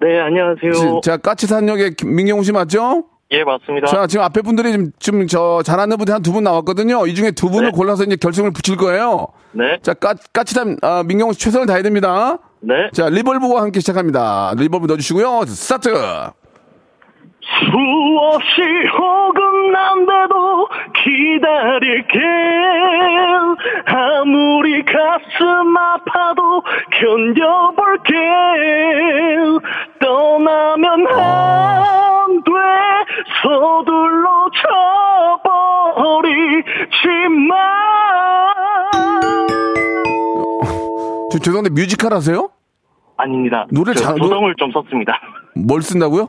네, 0.00 0.20
안녕하세요. 0.20 1.00
자, 1.02 1.16
까치산역의 1.16 1.94
김- 1.94 2.14
민경훈 2.14 2.44
씨 2.44 2.52
맞죠? 2.52 3.04
예, 3.30 3.42
맞습니다. 3.42 3.86
자, 3.86 4.06
지금 4.06 4.24
앞에 4.24 4.42
분들이 4.42 4.72
좀, 4.72 4.90
좀, 4.98 5.26
저, 5.26 5.62
잘하는 5.64 5.96
분이 5.96 6.10
한두 6.10 6.32
분 6.32 6.44
나왔거든요. 6.44 7.06
이 7.06 7.14
중에 7.14 7.30
두 7.32 7.50
분을 7.50 7.70
네. 7.70 7.76
골라서 7.76 8.04
이제 8.04 8.16
결승을 8.16 8.52
붙일 8.52 8.76
거예요. 8.76 9.28
네, 9.52 9.78
자, 9.82 9.94
까, 9.94 10.14
까치산, 10.32 10.76
아, 10.82 11.02
민경훈 11.04 11.32
씨 11.32 11.40
최선을 11.40 11.66
다해야 11.66 11.82
됩니다. 11.82 12.38
네. 12.60 12.74
자, 12.92 13.08
reverb와 13.08 13.62
함께 13.62 13.80
시작합니다. 13.80 14.52
reverb 14.56 14.86
넣어주시고요. 14.86 15.46
스타트! 15.46 15.88
수없이 17.44 18.62
어긋난데도 18.98 20.34
기다릴게 21.02 22.18
아무리 23.86 24.84
가슴 24.84 25.76
아파도 25.76 26.62
견뎌볼게 26.92 28.14
떠나면 30.00 31.06
안 31.08 32.04
돼 32.44 32.50
서둘러 33.42 34.50
쳐버리지만 36.14 37.58
저, 41.30 41.38
죄송한데 41.38 41.70
뮤지컬 41.70 42.12
하세요? 42.12 42.48
아닙니다. 43.16 43.66
노래를 43.70 43.94
저 43.94 44.04
잘- 44.04 44.16
조성을 44.18 44.54
좀 44.58 44.70
썼습니다. 44.72 45.20
뭘 45.56 45.82
쓴다고요? 45.82 46.28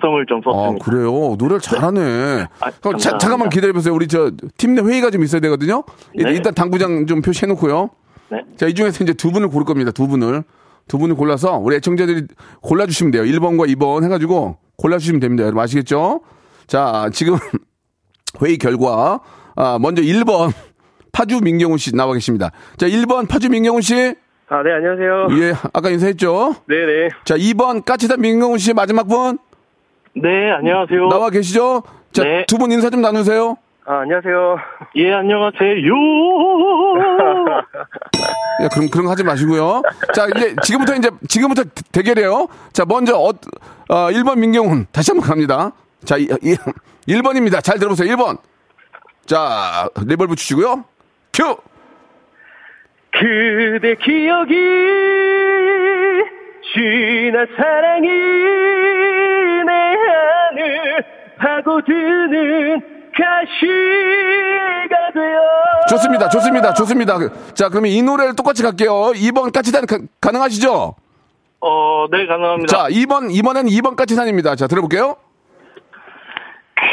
조성을 0.00 0.24
좀 0.26 0.40
아, 0.46 0.52
썼습니다. 0.52 0.84
그래요. 0.84 1.36
노래를 1.38 1.60
잘하네. 1.60 2.46
아, 2.60 2.70
그럼 2.80 2.98
자. 2.98 3.18
잠깐만 3.18 3.48
기다려보세요. 3.50 3.94
우리 3.94 4.06
저, 4.08 4.30
팀 4.56 4.74
내 4.74 4.80
회의가 4.82 5.10
좀 5.10 5.22
있어야 5.22 5.40
되거든요. 5.42 5.84
일- 6.14 6.24
네. 6.26 6.32
일단 6.32 6.54
당구장 6.54 7.06
좀 7.06 7.20
표시해놓고요. 7.20 7.90
네. 8.30 8.38
자, 8.56 8.66
이 8.66 8.74
중에서 8.74 9.04
이제 9.04 9.12
두 9.12 9.30
분을 9.30 9.48
고를 9.48 9.64
겁니다. 9.66 9.90
두 9.90 10.06
분을. 10.08 10.44
두 10.88 10.98
분을 10.98 11.14
골라서 11.14 11.58
우리 11.58 11.76
애청자들이 11.76 12.26
골라주시면 12.62 13.10
돼요. 13.12 13.22
1번과 13.24 13.68
2번 13.76 14.02
해가지고 14.04 14.56
골라주시면 14.78 15.20
됩니다. 15.20 15.44
여러분 15.44 15.62
아시겠죠? 15.62 16.20
자, 16.66 17.08
지금 17.12 17.36
회의 18.42 18.56
결과, 18.58 19.20
아, 19.54 19.78
먼저 19.80 20.02
1번 20.02 20.52
파주 21.12 21.40
민경훈 21.42 21.76
씨 21.78 21.94
나와 21.94 22.14
계십니다. 22.14 22.50
자, 22.78 22.86
1번 22.88 23.28
파주 23.28 23.50
민경훈 23.50 23.82
씨. 23.82 23.94
아, 24.48 24.62
네, 24.62 24.70
안녕하세요. 24.72 25.28
예, 25.42 25.54
아까 25.72 25.88
인사했죠? 25.90 26.54
네네. 26.68 27.08
자, 27.24 27.36
2번 27.36 27.84
까치산 27.84 28.20
민경훈 28.20 28.58
씨 28.58 28.72
마지막 28.74 29.06
분 29.08 29.38
네, 30.14 30.50
안녕하세요. 30.52 31.08
나와 31.08 31.30
계시죠? 31.30 31.82
자, 32.12 32.22
네. 32.22 32.44
두 32.46 32.58
분 32.58 32.70
인사 32.72 32.90
좀 32.90 33.00
나누세요. 33.00 33.56
아, 33.84 34.00
안녕하세요. 34.00 34.56
예, 34.96 35.12
안녕하세요. 35.12 35.70
예, 38.62 38.68
그럼 38.72 38.88
그런 38.90 39.06
거 39.06 39.10
하지 39.10 39.24
마시고요. 39.24 39.82
자, 40.14 40.26
이제 40.36 40.54
지금부터 40.62 40.94
이제 40.94 41.10
지금부터 41.28 41.64
대결이에요. 41.90 42.46
자, 42.72 42.84
먼저 42.86 43.16
어, 43.16 43.28
어 43.88 43.94
1번 44.10 44.38
민경훈 44.38 44.86
다시 44.92 45.10
한번 45.10 45.26
갑니다. 45.28 45.72
자, 46.04 46.16
이, 46.16 46.28
이, 46.42 46.56
1번입니다. 47.08 47.62
잘 47.64 47.78
들어보세요. 47.78 48.14
1번. 48.14 48.38
자, 49.26 49.88
reverb 50.06 50.36
주시고요. 50.36 50.84
큐. 51.32 51.56
그대 53.10 53.94
기억이 53.96 54.54
지난 56.74 57.46
사랑이 57.56 58.08
내 59.66 59.72
안을 59.72 61.04
파고드는 61.38 62.80
가시가 63.14 64.96
되어 65.14 65.40
좋습니다. 65.90 66.28
좋습니다. 66.28 66.72
좋습니다. 66.74 67.18
자, 67.54 67.68
그러면 67.68 67.90
이 67.90 68.02
노래를 68.02 68.34
똑같이 68.34 68.62
갈게요. 68.62 69.12
2번 69.14 69.52
까치산 69.52 69.86
가, 69.86 69.98
가능하시죠? 70.20 70.94
어, 71.60 72.06
네, 72.10 72.26
가능합니다. 72.26 72.66
자, 72.66 72.88
2번 72.88 73.30
이번에는 73.30 73.70
2번 73.70 73.94
까치산입니다. 73.96 74.56
자, 74.56 74.66
들어볼게요. 74.66 75.16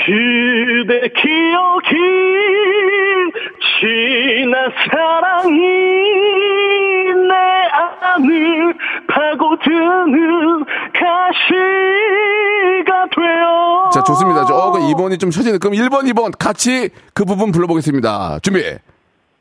그대 0.06 1.08
기억이 1.10 1.96
지난 3.80 4.72
사랑이 4.92 5.60
내 5.62 6.69
안을 8.02 8.74
파고드는 9.08 10.66
가시가 10.94 12.30
되어 13.16 13.90
자, 13.94 14.04
좋습니다. 14.04 14.46
저, 14.46 14.72
그 14.72 14.80
2번이 14.80 15.20
좀 15.20 15.30
처지네. 15.32 15.58
그럼 15.58 15.74
1번, 15.74 16.04
2번 16.12 16.32
같이 16.38 16.90
그 17.14 17.26
부분 17.26 17.52
불러보겠습니다. 17.52 18.40
준비. 18.42 18.64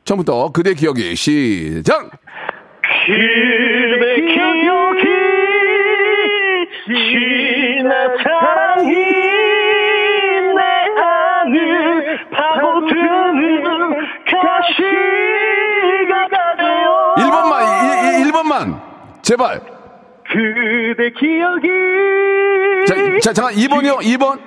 처음부터 0.05 0.53
그대 0.53 0.75
기억이 0.75 1.15
시작! 1.15 2.11
그대 3.07 4.21
기억이 4.23 5.07
사랑이 8.23 8.95
내 10.55 10.63
안을 11.03 12.19
파고드는 12.31 13.95
가시 14.25 14.98
제발. 19.29 19.61
그대 20.25 21.11
기억이 21.11 21.69
자, 22.87 22.95
자, 23.21 23.33
잠깐, 23.35 23.55
2번이요, 23.57 23.99
2번. 24.01 24.41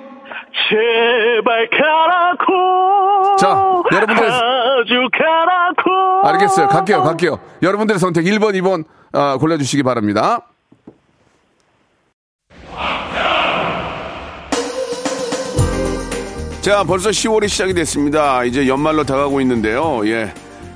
제발 0.68 1.70
가라고 1.70 3.36
자, 3.36 3.82
여러분들- 3.92 4.24
아주 4.24 5.08
가라고 5.12 6.26
알겠어요. 6.28 6.66
갈게요, 6.66 7.02
갈게요. 7.04 7.38
여러분들의 7.62 8.00
선택 8.00 8.24
1번, 8.24 8.54
2번, 8.60 8.82
아, 9.12 9.36
골라주시기 9.38 9.84
바랍니다. 9.84 10.48
자, 16.60 16.84
벌써 16.84 17.10
10월이 17.10 17.48
시작이 17.48 17.74
됐습니다. 17.74 18.44
이제 18.44 18.68
연말로 18.68 19.02
다가오고 19.04 19.40
있는데요. 19.40 20.02
예. 20.06 20.32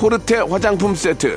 코르테 0.00 0.36
화장품 0.36 0.94
세트 0.94 1.36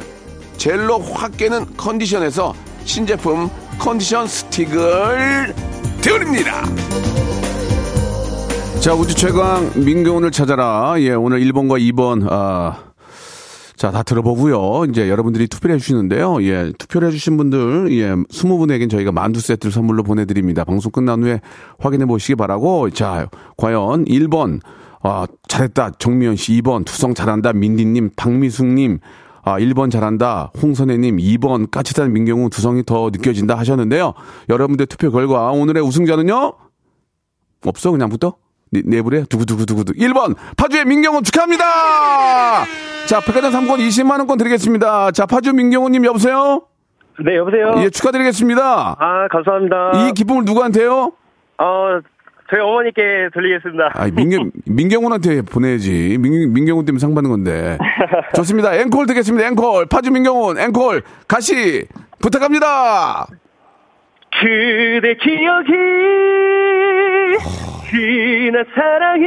젤로 0.56 0.98
확 1.00 1.36
깨는 1.36 1.76
컨디션에서 1.76 2.54
신제품 2.86 3.50
컨디션 3.78 4.26
스틱을 4.26 5.54
드립니다. 6.00 6.64
자, 8.80 8.94
우주 8.94 9.16
최강 9.16 9.70
민경훈을 9.76 10.32
찾아라. 10.32 10.96
예, 11.00 11.12
오늘 11.12 11.42
1번과 11.42 11.78
2번, 11.92 12.26
아, 12.30 12.86
자, 13.76 13.92
다 13.92 14.02
들어보고요. 14.02 14.86
이제 14.90 15.10
여러분들이 15.10 15.48
투표를 15.48 15.76
해주시는데요. 15.76 16.42
예, 16.44 16.72
투표를 16.78 17.10
해주신 17.10 17.36
분들, 17.36 17.92
예, 17.92 18.14
20분에겐 18.16 18.90
저희가 18.90 19.12
만두 19.12 19.42
세트를 19.42 19.74
선물로 19.74 20.04
보내드립니다. 20.04 20.64
방송 20.64 20.90
끝난 20.90 21.22
후에 21.22 21.42
확인해 21.80 22.06
보시기 22.06 22.36
바라고. 22.36 22.90
자, 22.92 23.28
과연 23.58 24.06
1번, 24.06 24.62
아, 25.04 25.28
잘했다. 25.48 25.92
정미연 26.00 26.36
씨. 26.38 26.62
2번, 26.62 26.86
투성 26.86 27.14
잘한다. 27.14 27.54
민디님, 27.54 28.12
박미숙님. 28.16 29.00
아, 29.44 29.60
1번 29.60 29.92
잘한다. 29.92 30.52
홍선혜님. 30.62 31.18
2번, 31.18 31.70
까치산 31.70 32.14
민경우 32.14 32.50
두성이 32.50 32.84
더 32.86 33.10
느껴진다 33.12 33.56
하셨는데요. 33.58 34.14
여러분들 34.50 34.86
투표 34.86 35.12
결과 35.12 35.52
오늘의 35.52 35.84
우승자는요? 35.84 36.54
없어, 37.66 37.92
그냥 37.92 38.10
붙어? 38.10 38.36
네? 38.72 38.82
두구두구두구두. 39.30 39.94
1번, 39.94 40.36
파주의 40.58 40.86
민경훈 40.86 41.24
축하합니다! 41.24 41.64
자, 43.06 43.20
백화점 43.20 43.52
상권 43.52 43.80
20만 43.80 44.18
원권 44.20 44.38
드리겠습니다. 44.38 45.12
자, 45.12 45.26
파주 45.26 45.54
민경훈님 45.54 46.06
여보세요? 46.06 46.64
네, 47.24 47.36
여보세요? 47.38 47.74
예, 47.84 47.90
축하드리겠습니다. 47.90 48.96
아, 48.98 49.28
감사합니다. 49.30 49.92
이 50.10 50.14
기쁨을 50.14 50.46
누구한테요? 50.46 51.12
어, 51.60 52.00
저희 52.54 52.62
어머니께 52.62 53.30
돌리겠습니다. 53.34 53.90
아, 53.96 54.08
민경, 54.14 54.52
민경훈한테 54.68 55.42
보내야지. 55.42 56.18
민, 56.20 56.54
민경훈 56.54 56.86
때문에 56.86 57.00
상 57.00 57.16
받는 57.16 57.32
건데. 57.32 57.80
좋습니다. 58.36 58.76
앵콜 58.76 59.08
듣겠습니다. 59.08 59.48
앵콜. 59.48 59.88
파주 59.88 60.12
민경훈, 60.12 60.60
앵콜. 60.60 61.02
가시, 61.28 61.88
부탁합니다. 62.22 63.26
그대 64.40 65.16
기억이 65.16 65.72
지난 67.90 68.66
사랑이 68.76 69.26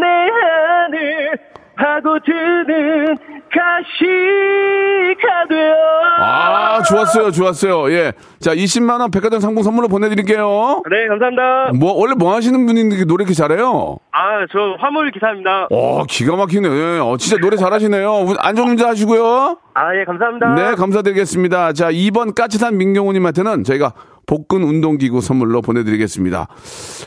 내 0.00 0.06
하늘 0.40 1.38
파고드는 1.76 3.16
가시가 3.52 5.46
되어 5.48 5.74
아, 6.22 6.82
좋았어요. 6.82 7.30
좋았어요. 7.30 7.90
예. 7.92 8.12
자, 8.38 8.54
20만원 8.54 9.12
백화점 9.12 9.40
상품 9.40 9.62
선물로 9.62 9.88
보내드릴게요. 9.88 10.82
네 10.90 11.08
감사합니다 11.08 11.72
뭐, 11.78 11.92
원래 11.94 12.14
뭐 12.14 12.34
하시는 12.34 12.64
분인데 12.66 13.04
노래 13.04 13.22
이렇게 13.22 13.34
잘해요? 13.34 13.98
아 14.12 14.46
저 14.52 14.76
화물 14.80 15.10
기사입니다 15.10 15.68
어, 15.70 16.04
기가 16.08 16.36
막히네. 16.36 16.98
어, 17.00 17.16
진짜 17.18 17.36
노래 17.40 17.56
잘하시네요. 17.56 18.10
운- 18.20 18.36
안전운전 18.38 18.88
하시고요. 18.88 19.58
아 19.74 19.94
예 19.96 20.04
감사합니다 20.04 20.54
네, 20.54 20.74
감사드리겠습니다. 20.74 21.72
자, 21.72 21.90
2번 21.90 22.34
까치산 22.34 22.76
민경훈님한테는 22.76 23.64
저희가 23.64 23.92
복근 24.30 24.62
운동기구 24.62 25.20
선물로 25.20 25.60
보내드리겠습니다. 25.60 26.46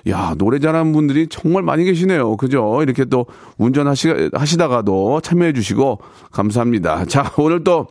야, 0.10 0.36
노래 0.38 0.60
잘하는 0.60 0.92
분들이 0.92 1.28
정말 1.28 1.64
많이 1.64 1.86
계시네요. 1.86 2.36
그죠? 2.36 2.80
이렇게 2.82 3.06
또 3.06 3.28
운전하시, 3.58 4.32
하시다가도 4.34 5.22
참여해 5.22 5.54
주시고 5.54 6.00
감사합니다. 6.32 7.06
자, 7.06 7.32
오늘 7.38 7.64
또 7.64 7.88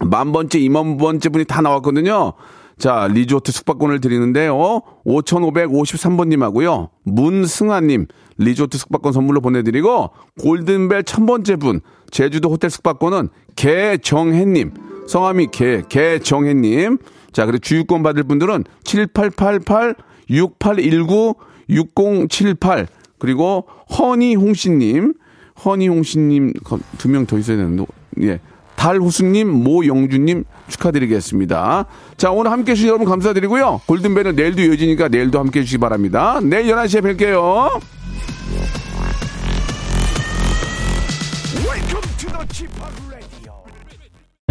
만 0.00 0.32
번째, 0.32 0.58
이만 0.58 0.96
번째 0.96 1.28
분이 1.28 1.44
다 1.44 1.60
나왔거든요. 1.62 2.32
자, 2.78 3.08
리조트 3.08 3.52
숙박권을 3.52 4.00
드리는데요. 4.00 4.82
5553번님하고요. 5.06 6.88
문승아님, 7.04 8.06
리조트 8.38 8.76
숙박권 8.76 9.12
선물로 9.12 9.40
보내드리고, 9.40 10.10
골든벨 10.40 11.04
천 11.04 11.26
번째 11.26 11.56
분, 11.56 11.80
제주도 12.10 12.50
호텔 12.50 12.70
숙박권은 12.70 13.28
개정혜님, 13.54 14.72
성함이 15.06 15.48
개, 15.52 15.82
개정혜님. 15.88 16.98
자, 17.34 17.44
그리고 17.44 17.58
주유권 17.58 18.02
받을 18.02 18.22
분들은 18.22 18.64
7888-6819-6078, 21.68 22.86
그리고 23.18 23.66
허니홍씨님, 23.98 25.14
허니홍씨님 25.64 26.52
두 26.98 27.08
명 27.08 27.26
더 27.26 27.36
있어야 27.38 27.56
되는데, 27.58 27.84
예. 28.22 28.40
달호수님, 28.76 29.48
모영주님 29.48 30.44
축하드리겠습니다. 30.68 31.86
자, 32.16 32.30
오늘 32.32 32.50
함께 32.50 32.72
해주신 32.72 32.88
여러분 32.88 33.06
감사드리고요. 33.08 33.82
골든벨은 33.86 34.34
내일도 34.36 34.62
이어지니까 34.62 35.08
내일도 35.08 35.38
함께 35.38 35.60
해주시기 35.60 35.78
바랍니다. 35.78 36.40
내일 36.42 36.66
11시에 36.74 37.00
뵐게요. 37.16 37.80
Welcome 41.64 42.02
to 42.18 42.28
the 42.30 42.46